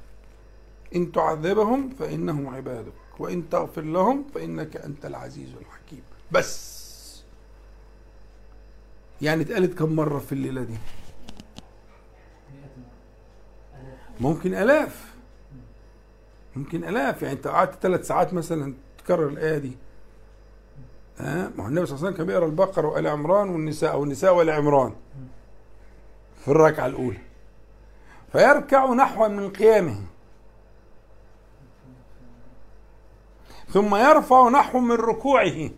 [0.95, 6.01] إن تعذبهم فإنهم عبادك وإن تغفر لهم فإنك أنت العزيز الحكيم.
[6.31, 6.85] بس.
[9.21, 10.77] يعني اتقالت كم مرة في الليلة دي؟
[14.19, 15.13] ممكن آلاف.
[16.55, 17.21] ممكن آلاف.
[17.21, 19.77] يعني أنت قعدت ثلاث ساعات مثلا تكرر الآية دي.
[21.19, 24.03] ها؟ ما هو النبي صلى الله عليه وسلم كان بيقرأ البقرة وآل عمران والنساء أو
[24.03, 24.93] النساء وآل عمران
[26.41, 27.17] في الركعة الأولى.
[28.31, 30.01] فيركع نحو من قيامه.
[33.69, 35.69] ثم يرفع نحو من ركوعه.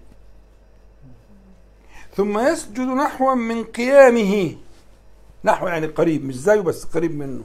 [2.15, 4.56] ثم يسجد نحو من قيامه.
[5.43, 7.43] نحو يعني قريب مش زيه بس قريب منه.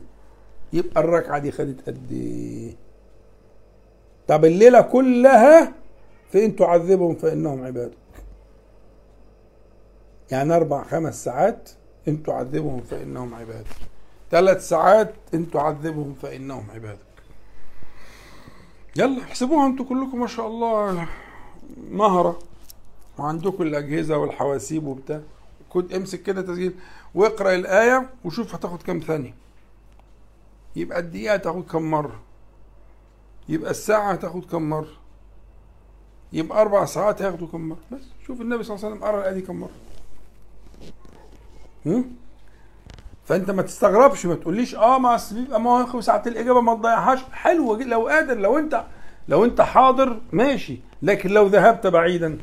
[0.73, 2.77] يبقى الركعة دي خدت قد إيه؟
[4.29, 5.73] طب الليلة كلها
[6.33, 7.97] فإن تعذبهم فإنهم عبادك
[10.31, 11.71] يعني أربع خمس ساعات
[12.09, 13.67] إن تعذبهم فإنهم عبادك
[14.31, 16.99] ثلاث ساعات إن تعذبهم فإنهم عبادك
[18.97, 21.09] يلا احسبوها أنتوا كلكم ما شاء الله.
[21.91, 22.39] مهرة.
[23.19, 25.21] وعندكم الأجهزة والحواسيب وبتاع.
[25.71, 26.75] كنت امسك كده تسجيل.
[27.15, 29.35] واقرأ الآية وشوف هتاخد كام ثانية.
[30.77, 32.21] يبقى الدقيقة تاخد كام مرة.
[33.49, 35.02] يبقى الساعة هتاخد كام مرة.
[36.33, 39.33] يبقى أربع ساعات هياخدوا كام مرة بس شوف النبي صلى الله عليه وسلم قرأ الآية
[39.35, 39.71] دي كام مرة
[41.87, 42.05] هم؟
[43.25, 47.19] فأنت ما تستغربش ما تقوليش آه ما أصل بيبقى مواقف وساعه الإجابة ما تضيعهاش.
[47.33, 48.85] حلو لو قادر لو أنت
[49.29, 50.79] لو أنت حاضر ماشي.
[51.03, 52.39] لكن لو ذهبت بعيدا.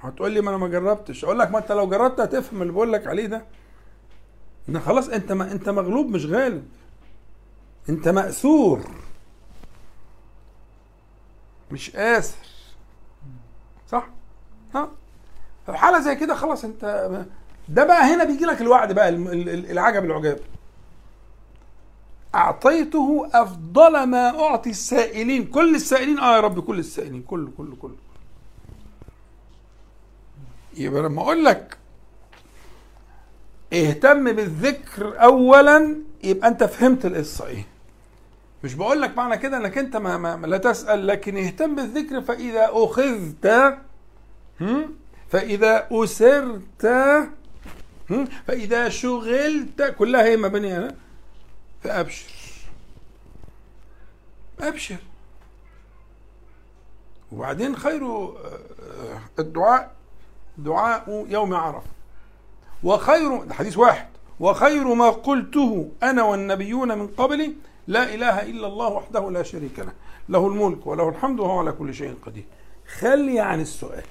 [0.00, 1.24] هتقول لي ما أنا ما جربتش.
[1.24, 3.44] أقول لك ما أنت لو جربت هتفهم اللي بقول لك عليه ده.
[4.68, 6.68] إن خلاص أنت ما أنت مغلوب مش غالب.
[7.88, 8.80] أنت مأثور.
[11.72, 12.36] مش آسر
[13.88, 14.06] صح؟
[14.74, 14.88] ها؟
[15.66, 17.10] في حالة زي كده خلاص انت
[17.68, 20.40] ده بقى هنا بيجي لك الوعد بقى العجب العجاب.
[22.34, 25.46] أعطيته أفضل ما أعطي السائلين.
[25.46, 27.96] كل السائلين آه يا رب كل السائلين كله كله كله
[30.76, 31.76] يبقى لما أقول لك
[33.72, 37.66] اهتم بالذكر أولا يبقى أنت فهمت القصة إيه.
[38.64, 42.68] مش بقول لك معنى كده إنك أنت ما, ما, لا تسأل لكن اهتم بالذكر فإذا
[42.72, 43.76] أخذت
[45.28, 46.86] فإذا أسرت
[48.46, 50.94] فإذا شغلت كلها هي مبنية هنا.
[51.84, 52.26] فأبشر.
[54.60, 54.96] أبشر.
[57.32, 58.36] وبعدين خير آه،
[59.38, 59.94] الدعاء
[60.58, 61.86] دعاء يوم عرفة.
[62.82, 64.08] وخير حديث واحد.
[64.40, 67.54] وخير ما قلته أنا والنبيون من قبلي
[67.90, 69.92] لا إله إلا الله وحده لا شريك له.
[70.28, 72.44] له الملك وله الحمد وهو على كل شيء قدير.
[72.98, 74.04] خلي عن السؤال.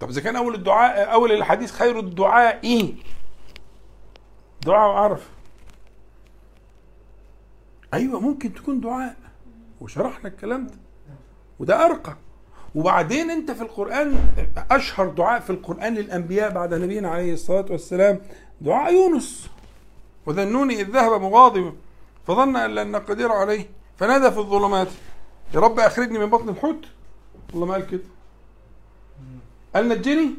[0.00, 2.60] طب إذا كان أول الدعاء أول الحديث خير الدعاء.
[2.64, 2.94] إيه؟
[4.66, 5.28] دعاء وعرف.
[7.94, 9.16] أيوه ممكن تكون دعاء.
[9.80, 10.74] وشرحنا الكلام ده.
[11.58, 12.16] وده أرقى.
[12.74, 14.18] وبعدين أنت في القرآن
[14.70, 18.20] أشهر دعاء في القرآن للأنبياء بعد نبينا عليه الصلاة والسلام
[18.60, 19.50] دعاء يونس.
[20.26, 21.72] وذنوني إذ ذهب مغاضبا.
[22.26, 23.70] فظن أن لن نقدر عليه.
[23.96, 24.88] فنادى في الظلمات.
[25.54, 26.84] يا رب أخرجني من بطن الحوت.
[27.52, 28.02] والله ما قال كده.
[29.74, 30.30] قال نجني؟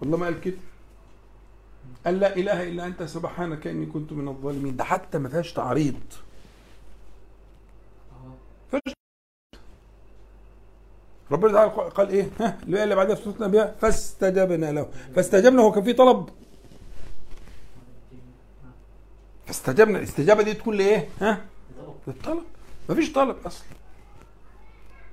[0.00, 0.56] والله ما قال كده.
[2.06, 4.76] قال لا إله إلا أنت سبحانك إني كنت من الظالمين.
[4.76, 6.00] ده حتى ما فيهاش تعريض.
[11.30, 14.88] ربنا تعالى قال إيه؟ ها اللي بعدها في سورة فاستجبنا له.
[15.14, 16.28] فاستجبنا هو كان في طلب.
[19.52, 21.40] فاستجبنا الاستجابة دي تكون لإيه؟ ها؟
[22.06, 22.42] للطلب.
[22.88, 23.66] مفيش طلب أصلا.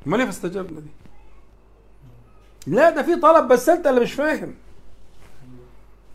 [0.08, 0.90] أمال إيه فاستجبنا دي؟
[2.68, 4.56] لا ده في طلب بس أنت اللي مش فاهم.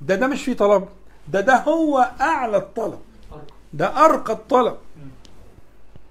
[0.01, 0.89] ده ده مش في طلب.
[1.29, 3.01] ده ده هو أعلى الطلب.
[3.73, 4.77] ده أرقى الطلب.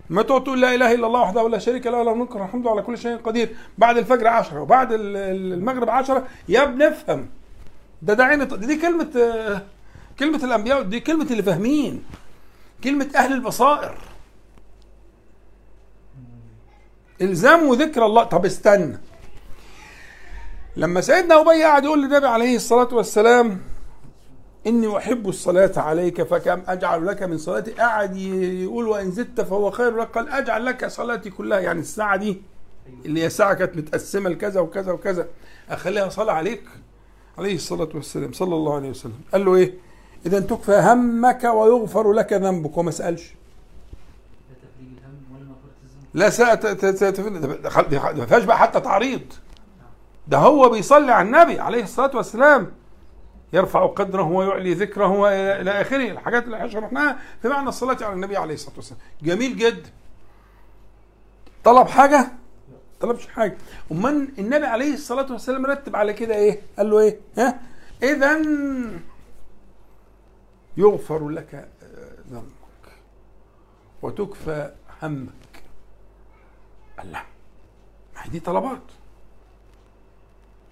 [0.10, 2.98] ما تقول لا إله إلا الله وحده لا شريك له له الملك والحمد على كل
[2.98, 3.56] شيء قدير.
[3.78, 7.30] بعد الفجر عشرة وبعد المغرب عشرة يا ابني افهم.
[8.02, 9.12] ده ده عين دي كلمة
[10.20, 12.04] كلمة الأنبياء دي كلمة اللي فاهمين.
[12.84, 13.98] كلمة أهل البصائر.
[17.22, 18.24] إلزام ذكر الله.
[18.24, 18.98] طب استنى.
[20.76, 23.62] لما سيدنا أبي قعد يقول للنبي عليه الصلاة والسلام
[24.68, 29.98] إني أحب الصلاة عليك فكم أجعل لك من صلاتي؟ قعد يقول وإن زدت فهو خير
[30.02, 30.08] لك.
[30.08, 31.60] قال أجعل لك صلاتي كلها.
[31.60, 32.42] يعني الساعة دي
[33.06, 35.28] اللي هي ساعة كانت متقسمة لكذا وكذا وكذا
[35.70, 36.64] أخليها صلاة عليك.
[37.38, 38.34] عليه الصلاة والسلام.
[38.34, 39.22] صلى الله عليه وسلم.
[39.32, 39.74] قال له إيه؟
[40.26, 43.34] إذا تكفى همك ويغفر لك ذنبك وما سألش.
[46.14, 49.22] لا ما فيهاش بقى حتى تعريض.
[50.28, 52.72] ده هو بيصلي على النبي عليه الصلاة والسلام.
[53.54, 55.30] يرفع قدره ويعلي ذكره
[55.62, 56.12] إلى آخره.
[56.12, 59.02] الحاجات اللي شرحناها في معنى الصلاة على النبي عليه الصلاة والسلام.
[59.24, 59.90] جميل جدا
[61.64, 62.32] طلب حاجة؟
[63.00, 63.58] طلبش حاجة.
[63.92, 67.60] أمال النبي عليه الصلاة والسلام رتب على كده إيه؟ قال له إيه؟ ها؟
[68.04, 68.42] اذا
[70.78, 71.70] يغفر لك
[72.30, 72.94] ذنبك
[74.02, 75.64] وتكفى همك.
[77.04, 77.24] الله
[78.16, 78.82] ما هي دي طلبات.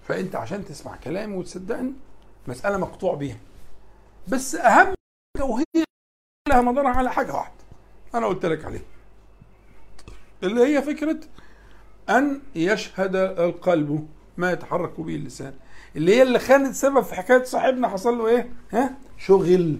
[0.08, 1.92] فأنت عشان تسمع كلامي وتصدقني
[2.46, 3.38] مسألة مقطوع بيها.
[4.28, 4.94] بس أهم
[5.40, 5.64] وهي
[6.48, 7.54] لها مدارها على حاجة واحدة
[8.14, 8.82] أنا قلت لك عليها.
[10.42, 11.20] اللي هي فكرة
[12.10, 15.54] أن يشهد القلب ما يتحرك به اللسان.
[15.96, 19.78] اللي هي اللي كانت سبب في حكاية صاحبنا حصل له إيه؟ ها؟ شغل.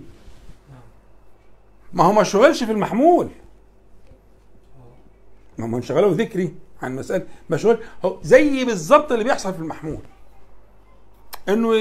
[1.95, 3.28] ما هو ما شغلش في المحمول.
[5.59, 10.01] ما هو انشغله ذكري عن مسألة مشغول هو زي بالظبط اللي بيحصل في المحمول.
[11.49, 11.74] انه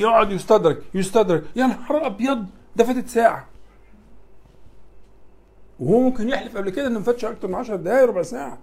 [0.00, 1.44] يقعد يستدرك يستدرك.
[1.56, 2.46] يا نهار أبيض!
[2.76, 3.46] ده فاتت ساعة.
[5.80, 8.58] وهو ممكن يحلف قبل كده إنه ما فاتش أكتر من 10 دقائق ربع ساعة.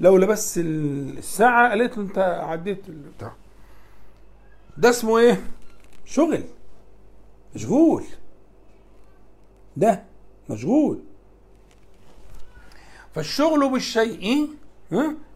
[0.00, 3.32] لولا بس الساعة قالت له أنت عديت البتاع
[4.76, 5.40] ده اسمه إيه؟
[6.04, 6.44] شغل.
[7.54, 8.04] مشغول.
[9.76, 10.02] ده
[10.48, 10.98] مشغول
[13.14, 14.48] فالشغل بالشيء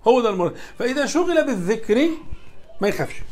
[0.08, 2.08] هو ده المرض فإذا شغل بالذكر
[2.80, 3.22] ما يخافش.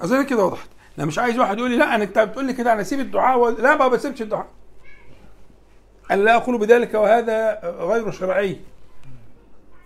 [0.00, 0.68] أظن كده وضحت.
[0.96, 3.38] لا مش عايز واحد يقول لي لا أنا انت بتقول لي كده أنا اسيب الدعاء
[3.38, 3.48] و...
[3.48, 4.46] لا ما بسيبش الدعاء.
[6.10, 8.60] أنا لا أقول بذلك وهذا غير شرعي.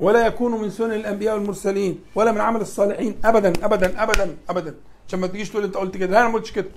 [0.00, 3.20] ولا يكون من سنن الأنبياء والمرسلين ولا من عمل الصالحين.
[3.24, 4.74] ابدا ابدا ابدا ابدا.
[5.08, 6.12] عشان ما تجيش تقول أنت قلت كده.
[6.12, 6.68] لا أنا ما قلتش كده.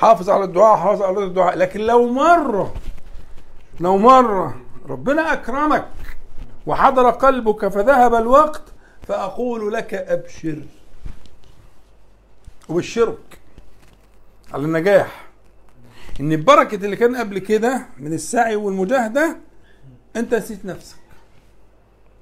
[0.00, 1.56] حافظ على الدعاء حافظ على الدعاء.
[1.56, 2.74] لكن لو مره
[3.80, 5.88] لو مره ربنا أكرمك
[6.66, 8.62] وحضر قلبك فذهب الوقت
[9.08, 10.62] فأقول لك أبشر.
[12.68, 13.38] وبشرك
[14.52, 15.26] على النجاح.
[16.20, 19.36] إن البركة اللي كان قبل كده من السعي والمجاهدة
[20.16, 20.96] أنت نسيت نفسك.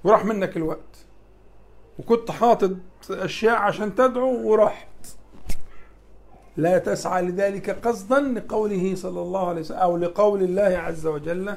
[0.04, 0.78] وراح منك الوقت.
[1.98, 2.70] وكنت حاطط
[3.10, 4.88] أشياء عشان تدعو ورحت
[6.58, 11.54] لا تسعى لذلك قصدا لقوله صلى الله عليه وسلم أو لقول الله عز وجل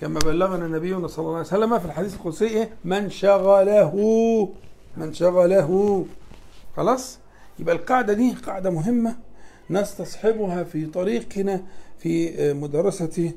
[0.00, 3.94] كما بلغنا نبينا صلى الله عليه وسلم في الحديث القدسي إيه؟ من شغله
[4.96, 6.04] من شغله
[6.76, 7.18] خلاص
[7.58, 9.16] يبقى القاعدة دي قاعدة مهمة
[9.70, 11.60] نستصحبها في طريقنا
[11.98, 13.32] في آه، مدرسة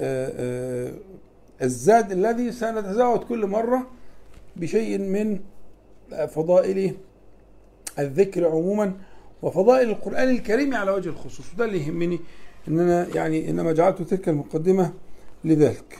[0.00, 0.32] آه،
[0.88, 0.92] آه،
[1.62, 3.86] الزاد الذي سنتزود كل مرة
[4.56, 5.40] بشيء من
[6.28, 6.94] فضائل
[7.98, 8.92] الذكر عموما
[9.42, 11.54] وفضائل القرآن الكريم على وجه الخصوص.
[11.54, 12.20] وده اللي يهمني
[12.68, 14.92] ان أنا يعني إنما جعلت تلك المقدمة
[15.44, 15.98] لذلك.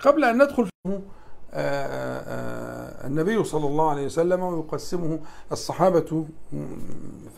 [0.00, 1.00] قبل أن ندخل في
[3.06, 5.18] النبي صلى الله عليه وسلم ويقسمه
[5.52, 6.26] الصحابة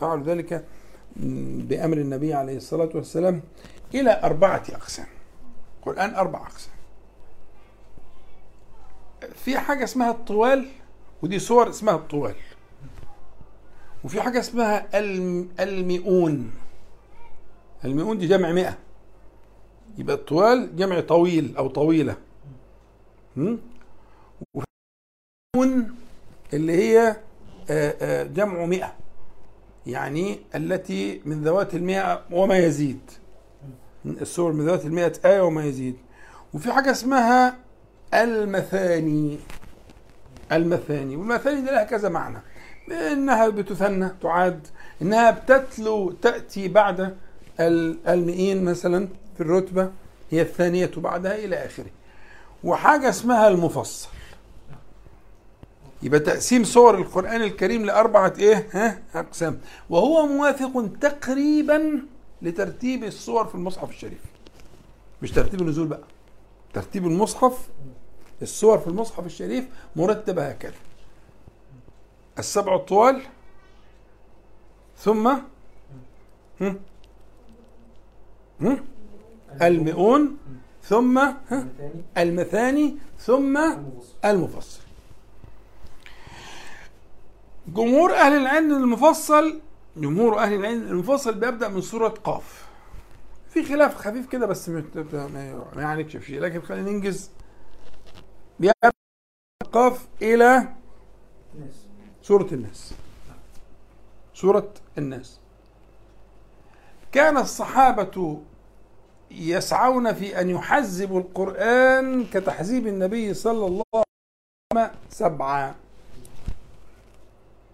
[0.01, 0.65] فعلوا ذلك
[1.69, 3.41] بأمر النبي عليه الصلاة والسلام
[3.93, 5.05] إلى أربعة أقسام.
[5.79, 6.73] القرآن أربع أقسام.
[9.35, 10.67] في حاجة اسمها الطوال
[11.21, 12.35] ودي صور اسمها الطوال.
[14.03, 14.99] وفي حاجة اسمها
[15.59, 16.51] ألمئون.
[17.85, 18.77] ألمئون دي جمع مئة.
[19.97, 22.15] يبقى الطوال جمع طويل أو طويلة.
[26.53, 27.15] اللي هي
[27.69, 28.93] آه، آه، جمع مئة.
[29.87, 33.11] يعني التي من ذوات المئة وما يزيد.
[34.05, 35.95] السور من ذوات المئة آية وما يزيد.
[36.53, 37.57] وفي حاجة اسمها
[38.13, 39.37] المثاني
[40.51, 42.37] المثاني والمثاني دي لها كذا معنى.
[42.91, 44.67] إنها بتثنى تعاد.
[45.01, 47.17] إنها بتتلو تأتي بعد
[47.59, 49.91] المئين مثلا في الرتبة
[50.31, 51.89] هي الثانية بعدها إلى آخره.
[52.63, 54.07] وحاجة اسمها المفصل.
[56.03, 59.59] يبقى تقسيم صور القرآن الكريم لأربعة إيه؟ ها؟ أقسام.
[59.89, 62.01] وهو موافق تقريبا
[62.41, 64.21] لترتيب الصور في المصحف الشريف.
[65.21, 66.03] مش ترتيب النزول بقى.
[66.73, 67.67] ترتيب المصحف
[68.41, 69.65] الصور في المصحف الشريف
[69.95, 70.75] مرتبة هكذا.
[72.39, 73.21] السبع الطوال
[74.97, 75.27] ثم
[76.61, 76.79] هم
[78.61, 78.85] هم
[79.61, 80.37] المئون
[80.83, 81.27] ثم
[82.17, 83.59] المثاني ثم
[84.25, 84.81] المفصل.
[87.67, 89.59] جمهور أهل العلم المفصل
[89.97, 92.67] جمهور أهل العلم المفصل بيبدأ من سورة قاف.
[93.49, 97.31] في خلاف خفيف كده بس ما يعنيكش في شيء لكن خلينا ننجز.
[99.73, 100.73] قاف إلى
[102.21, 102.93] سورة الناس.
[104.33, 105.39] سورة الناس.
[107.11, 108.41] كان الصحابة
[109.31, 114.03] يسعون في أن يحزبوا القرآن كتحزيب النبي صلى الله عليه
[114.73, 115.75] وسلم سبعة.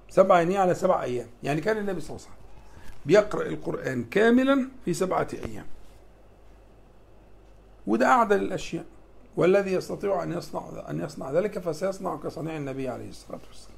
[0.09, 1.27] سبعة يعني على سبع أيام.
[1.43, 2.43] يعني كان النبي صلى الله عليه وسلم
[3.05, 5.65] بيقرأ القرآن كاملا في سبعة أيام.
[7.88, 8.86] وده أعدل الأشياء.
[9.38, 13.77] والذي يستطيع أن يصنع أن يصنع ذلك فسيصنع كصنيع النبي عليه الصلاة والسلام.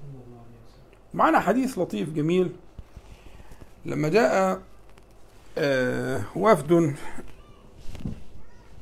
[1.13, 2.55] معنا حديث لطيف جميل.
[3.85, 4.61] لما جاء
[5.57, 6.95] آه، وفد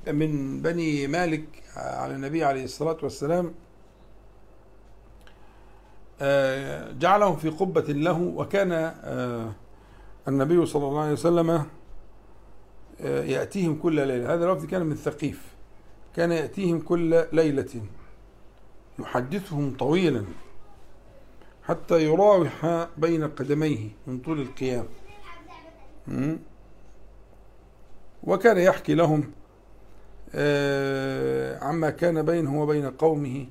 [0.07, 1.45] من بني مالك
[1.76, 3.53] على النبي عليه الصلاة والسلام
[6.21, 8.71] آه، جعلهم في قبة له وكان
[9.03, 9.51] آه،
[10.28, 11.65] النبي صلى الله عليه وسلم
[12.99, 14.34] يأتيهم كل ليلة.
[14.34, 15.53] هذا الوفد كان من ثقيف.
[16.16, 17.82] كان يأتيهم كل ليلة.
[18.99, 20.26] يحدثهم طويلا
[21.64, 24.86] حتى يراوح بين قدميه من طول القيام?
[28.24, 29.32] وكان يحكي لهم
[30.36, 33.45] آه، عما كان بينه وبين قومه.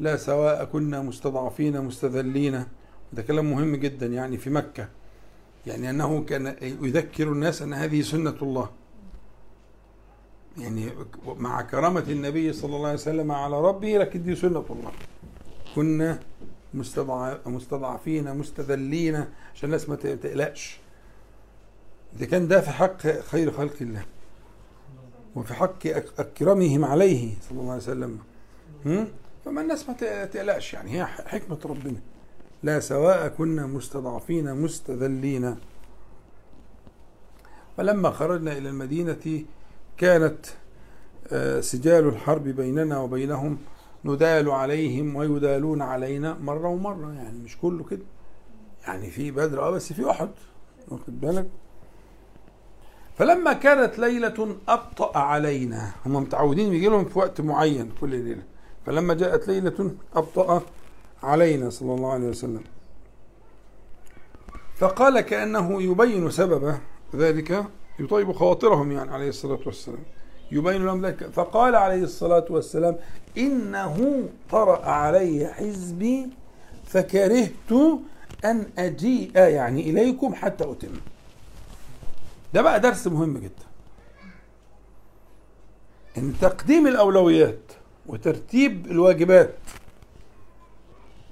[0.00, 2.64] لا سواء كنا مستضعفين مستذلين.
[3.12, 4.88] ده كلام مهم جدا يعني في مكة.
[5.66, 8.68] يعني أنه كان يذكر الناس أن هذه سنة الله.
[10.58, 10.90] يعني
[11.26, 14.92] مع كرامة النبي صلى الله عليه وسلم على ربه لكن دي سنة الله.
[15.74, 16.20] كنا
[16.74, 19.14] مستضع- مستضعفين مستذلين
[19.54, 20.78] عشان الناس ما تقلقش.
[22.20, 24.04] ده كان ده في حق خير خلق الله.
[25.36, 28.18] وفي حق أك- أكرمهم عليه صلى الله عليه وسلم؟
[29.44, 29.94] فما الناس ما
[30.26, 30.74] تقلقش.
[30.74, 32.00] يعني هي حكمة ربنا.
[32.62, 35.56] لا سواء كنا مستضعفين مستذلين.
[37.76, 39.44] فلما خرجنا إلى المدينة
[39.98, 40.46] كانت
[41.32, 43.58] آه، سجال الحرب بيننا وبينهم
[44.04, 48.04] ندال عليهم ويدالون علينا مرة ومرة يعني مش كله كده.
[48.86, 50.30] يعني في بدر آه بس في أحد
[50.88, 51.48] واخد بالك؟
[53.18, 58.42] فلما كانت ليلة أبطأ علينا هم متعودين يجي لهم في وقت معين كل ليلة.
[58.86, 60.62] فلما جاءت ليلة أبطأ
[61.22, 62.64] علينا صلى الله عليه وسلم.
[64.76, 66.74] فقال كأنه يبين سبب
[67.14, 67.64] ذلك.
[68.00, 70.02] يطيب خواطرهم يعني عليه الصلاة والسلام.
[70.52, 71.24] يبين لهم ذلك.
[71.30, 72.96] فقال عليه الصلاة والسلام
[73.38, 76.28] إنه طرأ علي حزبي
[76.86, 77.50] فكرهت
[78.44, 80.88] أن أجيء يعني إليكم حتى أتم.
[82.54, 83.68] ده بقى درس مهم جدا.
[86.18, 87.60] إن تقديم الأولويات
[88.06, 89.54] وترتيب الواجبات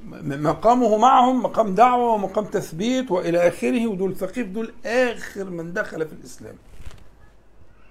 [0.06, 6.12] مقامه معهم مقام دعوة ومقام تثبيت وإلى آخره ودول ثقيف دول آخر من دخل في
[6.12, 6.54] الإسلام.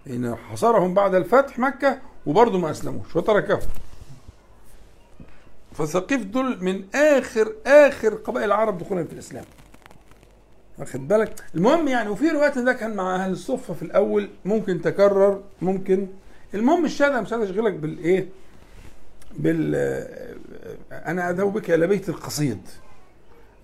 [0.05, 3.59] لأن حصرهم بعد الفتح مكة وبرضه ما أسلموش وتركهم.
[5.73, 9.45] فثقيف دول من آخر آخر قبائل العرب دخولا في الإسلام.
[10.77, 14.81] واخد بالك؟ المهم يعني وفي روايات إن ده كان مع أهل الصفة في الأول ممكن
[14.81, 16.07] تكرر ممكن.
[16.53, 18.29] المهم الشاهد مش عايز أشغلك بالإيه؟
[19.31, 19.75] بال
[20.91, 22.67] أنا ادعو بك إلى بيت القصيد.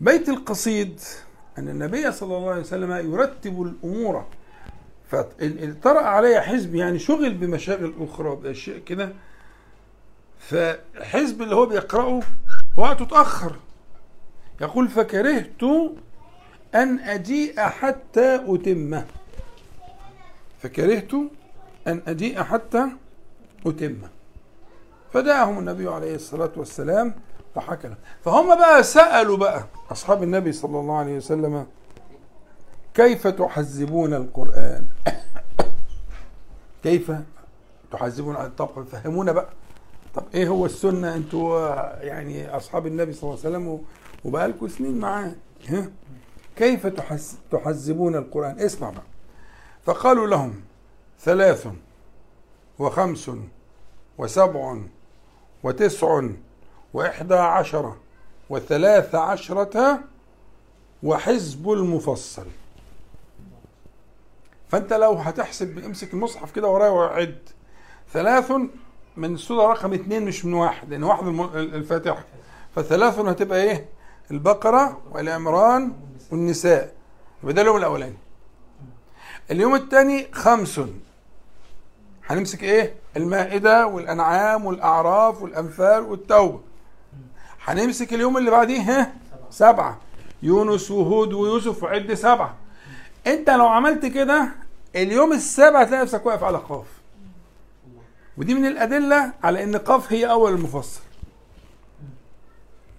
[0.02, 1.00] بيت القصيد
[1.58, 4.26] أن النبي صلى الله عليه وسلم يرتب الأمور.
[5.10, 9.14] فطرأ علي حزب يعني شغل بمشاغل أخرى بأشياء كده.
[10.40, 12.22] فحزب اللي هو بيقرأه
[12.78, 13.56] وقته اتأخر.
[14.62, 15.64] يقول فكرهت
[16.76, 19.06] أن أجيء حتى أتمه.
[20.62, 21.14] فكرهت
[21.88, 22.88] أن أجيء حتى
[23.66, 24.10] أتمه.
[25.14, 27.14] فجاءهم النبي عليه الصلاة والسلام
[27.56, 31.68] وحكى لهم فهم بقى سألوا بقى أصحاب النبي صلى الله عليه وسلم
[32.94, 34.86] كيف تحزبون القرآن؟
[36.84, 37.12] كيف
[37.92, 39.50] تحزبون طب فهمونا بقى.
[40.16, 41.60] طب إيه هو السنة؟ أنتوا
[42.04, 43.82] يعني أصحاب النبي صلى الله عليه وسلم
[44.26, 45.32] وبقالكم سنين معاه
[45.70, 45.90] ها؟
[46.56, 49.04] كيف تحز تحزبون القرآن؟ اسمع بقى.
[49.84, 50.62] فقالوا لهم
[51.20, 51.68] ثلاث
[52.80, 53.32] وخمس
[54.18, 54.78] وسبع
[55.64, 56.22] وتسع
[56.94, 57.98] وإحدى عشرة
[58.50, 60.00] وثلاث عشرة
[61.04, 62.46] وحزب المفصل.
[64.70, 67.40] فأنت لو هتحسب امسك المصحف كده ورايا وعد.
[68.14, 68.52] ثلاث
[69.18, 72.24] من السورة رقم اثنين مش من واحد لأن واحد الفاتحة.
[72.76, 73.86] فثلاث هتبقى إيه؟
[74.32, 75.94] البقرة والعمران
[76.32, 76.94] والنساء.
[77.44, 78.18] يبقى ده اليوم الأولاني.
[79.52, 80.82] اليوم الثاني خمس
[82.30, 86.60] هنمسك إيه؟ المائدة والأنعام والأعراف والأنفال والتوبة
[87.66, 89.14] هنمسك اليوم اللي بعديه ها؟
[89.50, 89.98] سبعة
[90.44, 92.56] يونس وهود ويوسف وعد سبعة
[93.28, 94.48] أنت لو عملت كده
[94.96, 96.86] اليوم السابع هتلاقي نفسك واقف على قاف
[98.38, 101.02] ودي من الأدلة على إن قاف هي أول المفصل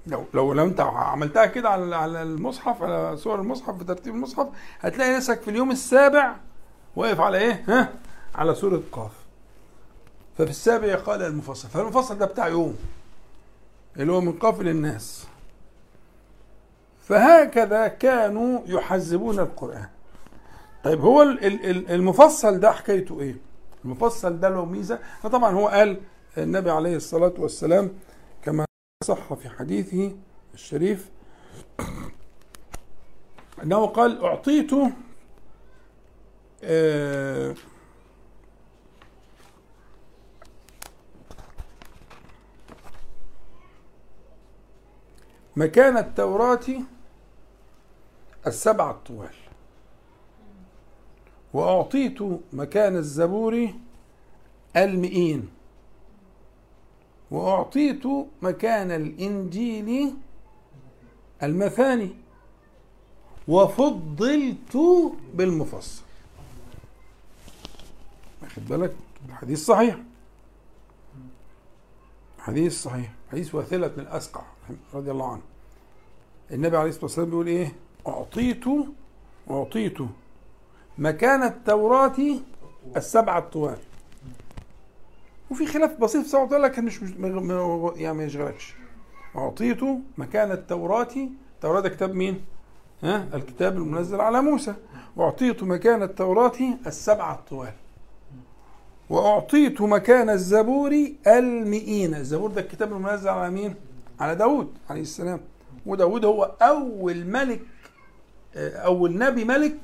[0.07, 4.47] لو لو لو أنت عملتها كده على على المصحف على صور المصحف في ترتيب المصحف
[4.81, 6.37] هتلاقي نفسك في اليوم السابع
[6.97, 7.89] واقف على إيه؟ ها؟
[8.35, 9.13] على سورة قاف.
[10.39, 12.77] ففي السابع قال المفصل، فالمفصل ده بتاع يوم
[13.97, 15.27] اللي هو من قاف للناس.
[17.09, 19.89] فهكذا كانوا يحزبون القرآن.
[20.85, 23.37] طيب هو المفصل ده حكايته إيه؟
[23.85, 26.01] المفصل ده له ميزة فطبعا هو قال
[26.39, 27.93] النبي عليه الصلاة والسلام
[28.43, 28.65] كما
[29.05, 30.13] صح في حديثه
[30.55, 31.11] الشريف
[33.63, 34.71] إنه قال أعطيت
[36.65, 37.55] آه،
[45.57, 46.67] مكان التوراة
[48.47, 49.35] السبع الطوال.
[51.53, 52.19] وأعطيت
[52.53, 53.69] مكان الزبور
[54.77, 55.49] المئين.
[57.31, 58.03] وأعطيت
[58.43, 60.15] مكان الإنجيل
[61.43, 62.11] المثاني.
[63.49, 64.77] وفضلت
[65.35, 66.03] بالمفصل.
[68.43, 68.95] واخد بالك؟
[69.29, 69.97] الحديث صحيح.
[72.39, 73.13] حديث صحيح.
[73.33, 74.52] حديث واثلة بن الأسقع
[74.95, 75.43] رضي الله عنه.
[76.51, 77.73] النبي عليه الصلاة والسلام بيقول إيه؟
[78.09, 78.65] أعطيت
[79.51, 79.99] أعطيت
[80.99, 82.17] مكان التوراة
[82.97, 83.79] السبعة الطوال.
[85.51, 87.01] وفي خلاف بسيط في تقول لك مش
[87.97, 88.75] يعني ما يشغلكش.
[89.37, 91.09] أعطيته مكان التوراة
[91.55, 92.41] التوراة ده كتاب مين؟
[93.03, 94.75] ها؟ الكتاب المنزل على موسى.
[95.17, 96.53] وأعطيت مكان التوراة
[96.87, 97.73] السبعة الطوال.
[99.11, 100.93] وأعطيت مكان الزبور
[101.27, 102.15] المئين.
[102.15, 103.75] الزبور ده الكتاب المنزل على مين؟
[104.21, 105.41] على داود عليه السلام.
[105.87, 107.61] وداود هو أول ملك
[108.57, 109.79] أول نبي ملك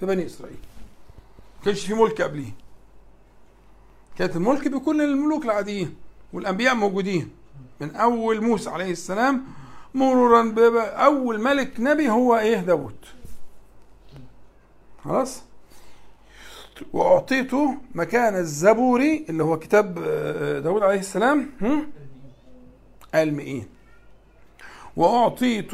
[0.00, 0.58] في بني إسرائيل.
[1.58, 2.52] ما كانش في ملك قبليه.
[4.18, 5.96] كانت الملك بكل الملوك العاديين
[6.32, 7.30] والأنبياء موجودين.
[7.80, 9.44] من أول موسى عليه السلام
[9.94, 12.96] مرورا بأول ملك نبي هو إيه؟ داود.
[15.04, 15.42] خلاص؟
[16.92, 21.50] وأعطيته مكان الزبوري اللي هو كتاب آه، داود عليه السلام.
[23.14, 23.66] المئين
[24.96, 25.70] وأعطيت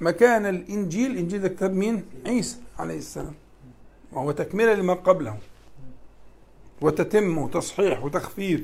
[0.00, 1.10] مكان الإنجيل.
[1.10, 3.34] الإنجيل ده كتاب مين؟ عيسى عليه السلام.
[4.12, 5.38] وهو تكملة لما قبله.
[6.80, 8.60] وتتم وتصحيح وتخفيف.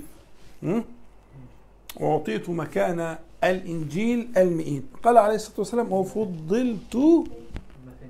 [1.96, 4.28] وأعطيت مكان الإنجيل.
[4.36, 6.96] المئين قال عليه الصلاة والسلام وفضلت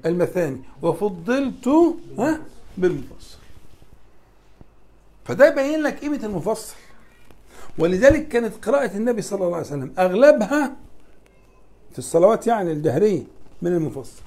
[0.06, 0.60] المثاني.
[0.82, 1.68] وفضلت
[2.18, 2.40] ها؟
[2.78, 3.38] بالمفصل.
[5.24, 6.74] فده يبين لك قيمة المفصل.
[7.78, 10.76] ولذلك كانت قراءة النبي صلى الله عليه وسلم أغلبها
[11.92, 13.22] في الصلوات يعني الجهرية
[13.62, 14.22] من المفصل.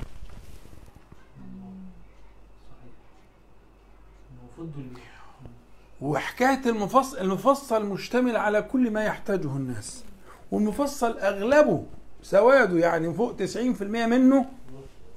[6.02, 10.04] وحكاية المفصل المفصل مشتمل على كل ما يحتاجه الناس.
[10.52, 11.84] والمفصل أغلبه
[12.24, 14.46] سواده يعني فوق 90% منه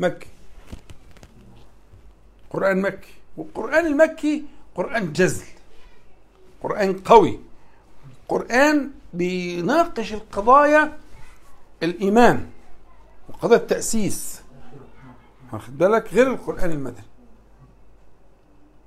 [0.00, 0.26] مكي.
[2.50, 3.14] قرآن مكي.
[3.36, 5.44] والقرآن المكي قرآن جزل.
[6.62, 7.40] قرآن قوي.
[8.28, 10.98] قرآن بيناقش القضايا
[11.82, 12.46] الإيمان
[13.28, 14.42] وقضايا التأسيس.
[15.52, 17.04] واخد بالك؟ غير القرآن المدني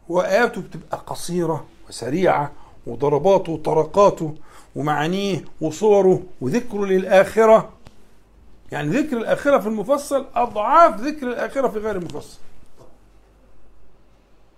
[0.10, 2.52] وآياته بتبقى قصيرة وسريعة
[2.88, 4.36] وضرباته وطرقاته
[4.76, 7.70] ومعانيه وصوره وذكره للآخرة.
[8.72, 12.40] يعني ذكر الآخرة في المفصل أضعاف ذكر الآخرة في غير المفصل.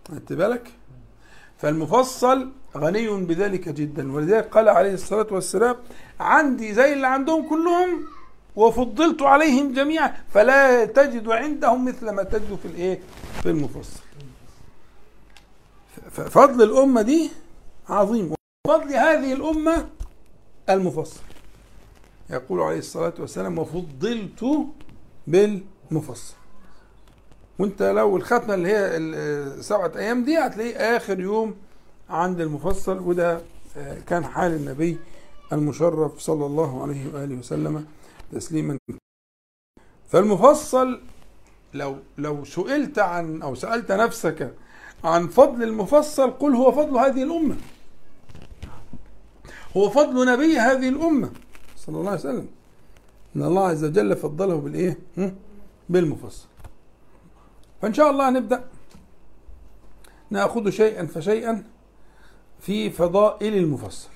[0.07, 0.71] خدت بالك؟
[1.57, 4.13] فالمفصل غني بذلك جدا.
[4.13, 5.76] ولذلك قال عليه الصلاة والسلام
[6.19, 8.03] عندي زي اللي عندهم كلهم
[8.55, 12.99] وفضلت عليهم جميعا فلا تجد عندهم مثل ما تجد في الايه
[13.43, 13.99] في المفصل.
[16.11, 17.32] ففضل الأمة دي
[17.89, 18.34] عظيم
[18.67, 19.88] وفضل هذه الأمة
[20.69, 21.19] المفصل.
[22.30, 24.45] يقول عليه الصلاة والسلام وفضلت
[25.28, 26.34] بالمفصل.
[27.59, 31.55] وانت لو الختمة اللي هي السبعة أيام دي هتلاقيه آخر يوم
[32.12, 33.41] عند المفصل وده
[33.78, 34.97] آه، كان حال النبي
[35.53, 37.86] المشرف صلى الله عليه وآله وسلم
[38.32, 38.78] تسليما.
[40.07, 41.01] فالمفصل
[41.74, 44.53] لو لو سئلت عن أو سألت نفسك
[45.03, 47.55] عن فضل المفصل قل هو فضل هذه الأمة.
[49.78, 51.32] هو فضل نبي هذه الأمة
[51.78, 52.47] صلى الله عليه وسلم.
[53.36, 54.99] إن الله عز وجل فضله بالإيه؟
[55.89, 56.47] بالمفصل.
[57.82, 58.64] فإن شاء الله نبدأ.
[60.30, 61.64] نأخذ شيئا فشيئا.
[62.62, 64.09] في فضائل المفصل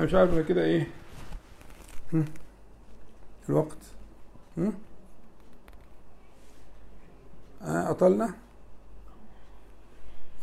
[0.00, 0.90] أنا مش عارف كده إيه.
[3.48, 3.76] الوقت.
[7.62, 8.34] أطلنا؟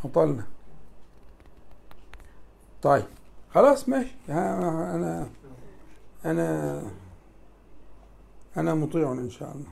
[0.06, 0.44] أطلنا.
[2.82, 3.06] طيب
[3.54, 4.16] خلاص ماشي.
[4.30, 5.30] أنا
[6.26, 6.92] أنا
[8.58, 9.72] أنا مطيع إن شاء الله.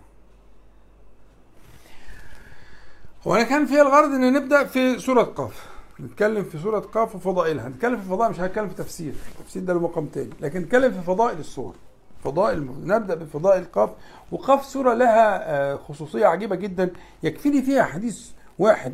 [3.26, 5.73] وأنا كان في الغرض إن نبدأ في سورة قاف.
[6.04, 7.70] نتكلم في سورة قاف وفضائلها.
[7.70, 9.14] نتكلم في فضائل مش هنتكلم في تفسير.
[9.40, 10.30] التفسير ده له مقام تاني.
[10.42, 11.76] لكن نتكلم في فضائل السور.
[12.24, 13.90] فضائل نبدأ بفضائل قاف.
[14.32, 16.92] وقاف سورة لها آه، خصوصية عجيبة جدا.
[17.24, 18.30] يكفيني فيها حديث
[18.60, 18.94] واحد.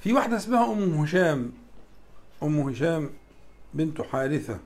[0.00, 1.52] في واحدة اسمها أم هشام.
[2.42, 3.10] أم هشام
[3.74, 4.58] بنت حارثة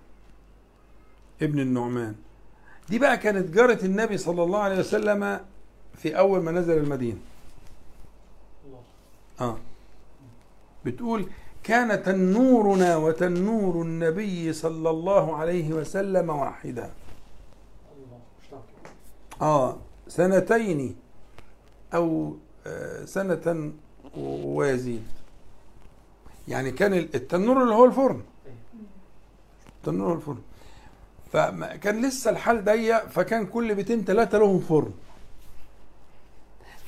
[1.43, 2.15] ابن النعمان.
[2.89, 5.41] دي بقى كانت جارة النبي صلى الله عليه وسلم
[5.95, 7.19] في أول ما نزل المدينة.
[9.41, 9.57] آه.
[10.85, 11.31] بتقول
[11.63, 16.91] كان تنورنا وتنور النبي صلى الله عليه وسلم واحدا.
[19.43, 19.77] آه
[20.09, 20.97] سنتين
[21.95, 22.37] أو
[22.67, 23.73] آه سنة
[24.17, 25.03] ويزيد.
[26.49, 28.23] يعني كان التنور اللي هو الفرن.
[29.77, 30.43] التنور هو الفرن.
[31.33, 34.93] فكان لسه الحال ضيق فكان كل بيتين ثلاثة لهم فرن.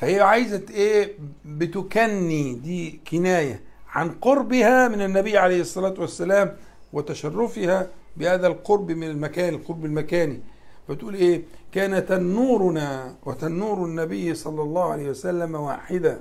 [0.01, 1.13] فهي عايزة إيه؟
[1.45, 6.57] بتكني دي كناية عن قربها من النبي عليه الصلاة والسلام
[6.93, 10.41] وتشرفها بهذا القرب من المكان القرب المكاني.
[10.89, 11.43] فتقول إيه؟
[11.73, 16.21] كان تنورنا وتنور النبي صلى الله عليه وسلم واحدة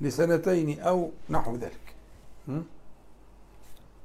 [0.00, 1.94] لسنتين أو نحو ذلك?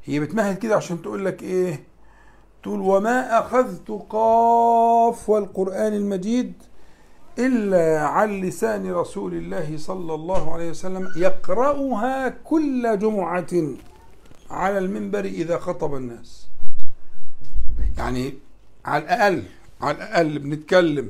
[0.05, 1.83] هي بتمهد كده عشان تقول لك إيه؟
[2.63, 6.53] تقول وما أخذت قاف والقرآن المجيد
[7.39, 13.53] إلا عن لسان رسول الله صلى الله عليه وسلم يقرأها كل جمعة
[14.49, 16.47] على المنبر إذا خطب الناس.
[17.97, 18.33] يعني
[18.85, 19.43] على الأقل
[19.81, 21.09] على الأقل بنتكلم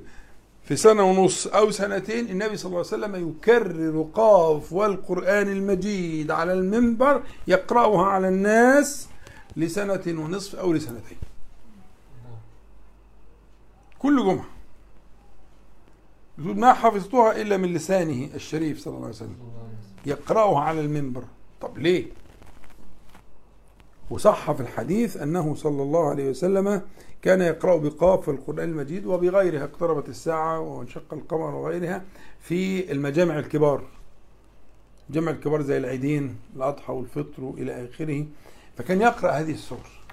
[0.64, 6.54] في سنة ونص أو سنتين النبي صلى الله عليه وسلم يكرر قاف والقرآن المجيد على
[6.54, 9.08] المنبر يقرأها على الناس
[9.58, 11.18] لسنة ونصف أو لسنتين.
[14.00, 14.55] كل جمعة.
[16.40, 19.38] يقول ما حفظتها إلا من لسانه الشريف صلى الله عليه وسلم.
[20.06, 21.24] يقرأها على المنبر.
[21.62, 22.06] طب ليه؟
[24.10, 26.82] وصح في الحديث أنه صلى الله عليه وسلم
[27.22, 29.64] كان يقرأ بقاف القرآن المجيد وبغيرها.
[29.64, 32.04] اقتربت الساعة وانشق القمر وغيرها
[32.40, 33.82] في المجامع الكبار.
[35.10, 38.26] جمع الكبار زي العيدين الأضحى والفطر إلى آخره.
[38.78, 40.05] فكان يقرأ هذه السور.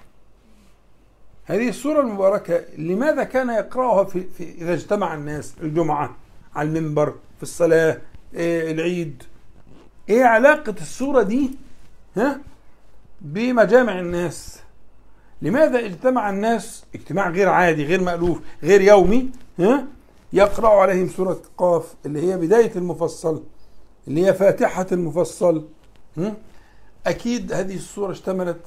[1.45, 6.15] هذه السورة المباركة لماذا كان يقرأها في, في إذا اجتمع الناس الجمعة
[6.55, 7.97] على المنبر في الصلاة
[8.33, 9.23] إيه العيد
[10.09, 11.51] إيه علاقة السورة دي
[12.17, 12.39] ها
[13.21, 14.59] بمجامع الناس
[15.41, 19.29] لماذا اجتمع الناس اجتماع غير عادي غير مألوف غير يومي
[19.59, 19.85] ها
[20.33, 23.43] يقرأ عليهم سورة قاف اللي هي بداية المفصل
[24.07, 25.65] اللي هي فاتحة المفصل
[26.17, 26.33] ها؟
[27.07, 28.61] أكيد هذه السورة اشتملت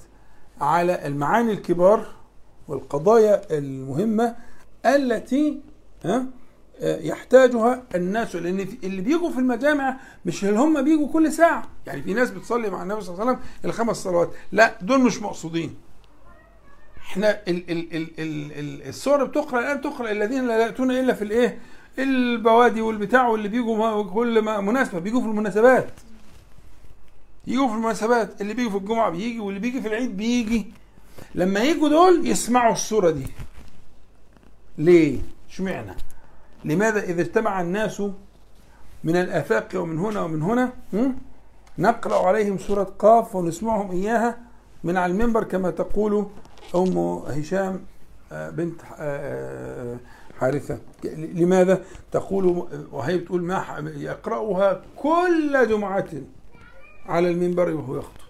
[0.61, 2.07] على المعاني الكبار
[2.69, 4.37] والقضايا المهمة
[4.87, 5.61] التي
[6.05, 6.27] ها
[6.81, 8.37] يحتاجها الناس.
[8.37, 9.97] لأن اللي بيجوا في المجامع
[10.27, 11.69] مش اللي هم بيجوا كل ساعة.
[11.87, 14.31] يعني في ناس بتصلي مع النبي صلى الله عليه وسلم الخمس صلوات.
[14.53, 15.75] لا دول مش مقصودين.
[16.99, 21.23] إحنا ال ال ال ال ال السور بتقرأ الان تقرا الذين لا يأتون إلا في
[21.23, 21.59] الإيه؟
[21.99, 24.99] البوادي والبتاع واللي بيجوا كل ما مناسبة.
[24.99, 25.91] بيجوا في المناسبات.
[27.47, 28.41] يجوا في المناسبات.
[28.41, 30.73] اللي بيجي في الجمعة بيجي واللي بيجي في العيد بيجي.
[31.37, 33.27] لما يجوا دول يسمعوا السوره دي.
[34.79, 35.19] ليه؟
[35.51, 35.95] اشمعنى؟
[36.65, 38.03] لماذا إذا اجتمع الناس
[39.05, 40.73] من الآفاق ومن هنا ومن هنا?
[41.79, 44.39] نقرأ عليهم سورة قاف ونسمعهم إياها
[44.85, 46.27] من على المنبر كما تقول
[46.75, 47.81] أم هشام
[48.33, 49.99] آه، بنت آه، آه،
[50.41, 50.79] حارثة.
[51.17, 51.83] لماذا؟
[52.13, 56.09] تقول وهي بتقول ما يقرأها كل جمعة
[57.07, 58.26] على المنبر وهو يخطب.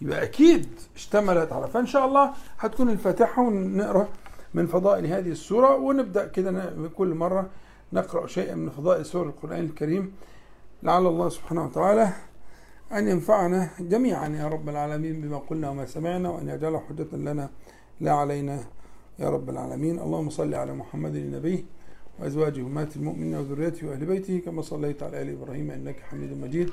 [0.00, 0.66] يبقى أكيد
[0.96, 4.08] اشتملت على فإن شاء الله هتكون الفاتحة ونقرأ
[4.54, 7.50] من فضائل هذه السورة ونبدأ كده كل مرة
[7.92, 10.12] نقرأ شيئا من فضائل سور القرآن الكريم.
[10.82, 12.12] لعل الله سبحانه وتعالى
[12.92, 17.50] أن ينفعنا جميعا يا رب العالمين بما قلنا وما سمعنا وأن يجعله حجة لنا
[18.00, 18.60] لا علينا
[19.18, 19.98] يا رب العالمين.
[19.98, 21.66] اللهم صل على محمد النبي
[22.18, 26.70] وأزواجه أمهات المؤمنين وذريته وأهل بيته كما صليت على آل إبراهيم إنك حميد مجيد.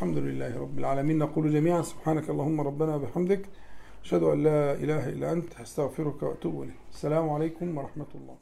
[0.00, 1.18] الحمد لله رب العالمين.
[1.18, 3.42] نقول جميعا سبحانك اللهم ربنا وبحمدك
[4.04, 6.80] أشهد أن لا إله إلا أنت أستغفرك وأتوب إليك.
[6.96, 8.36] السلام عليكم ورحمة الله.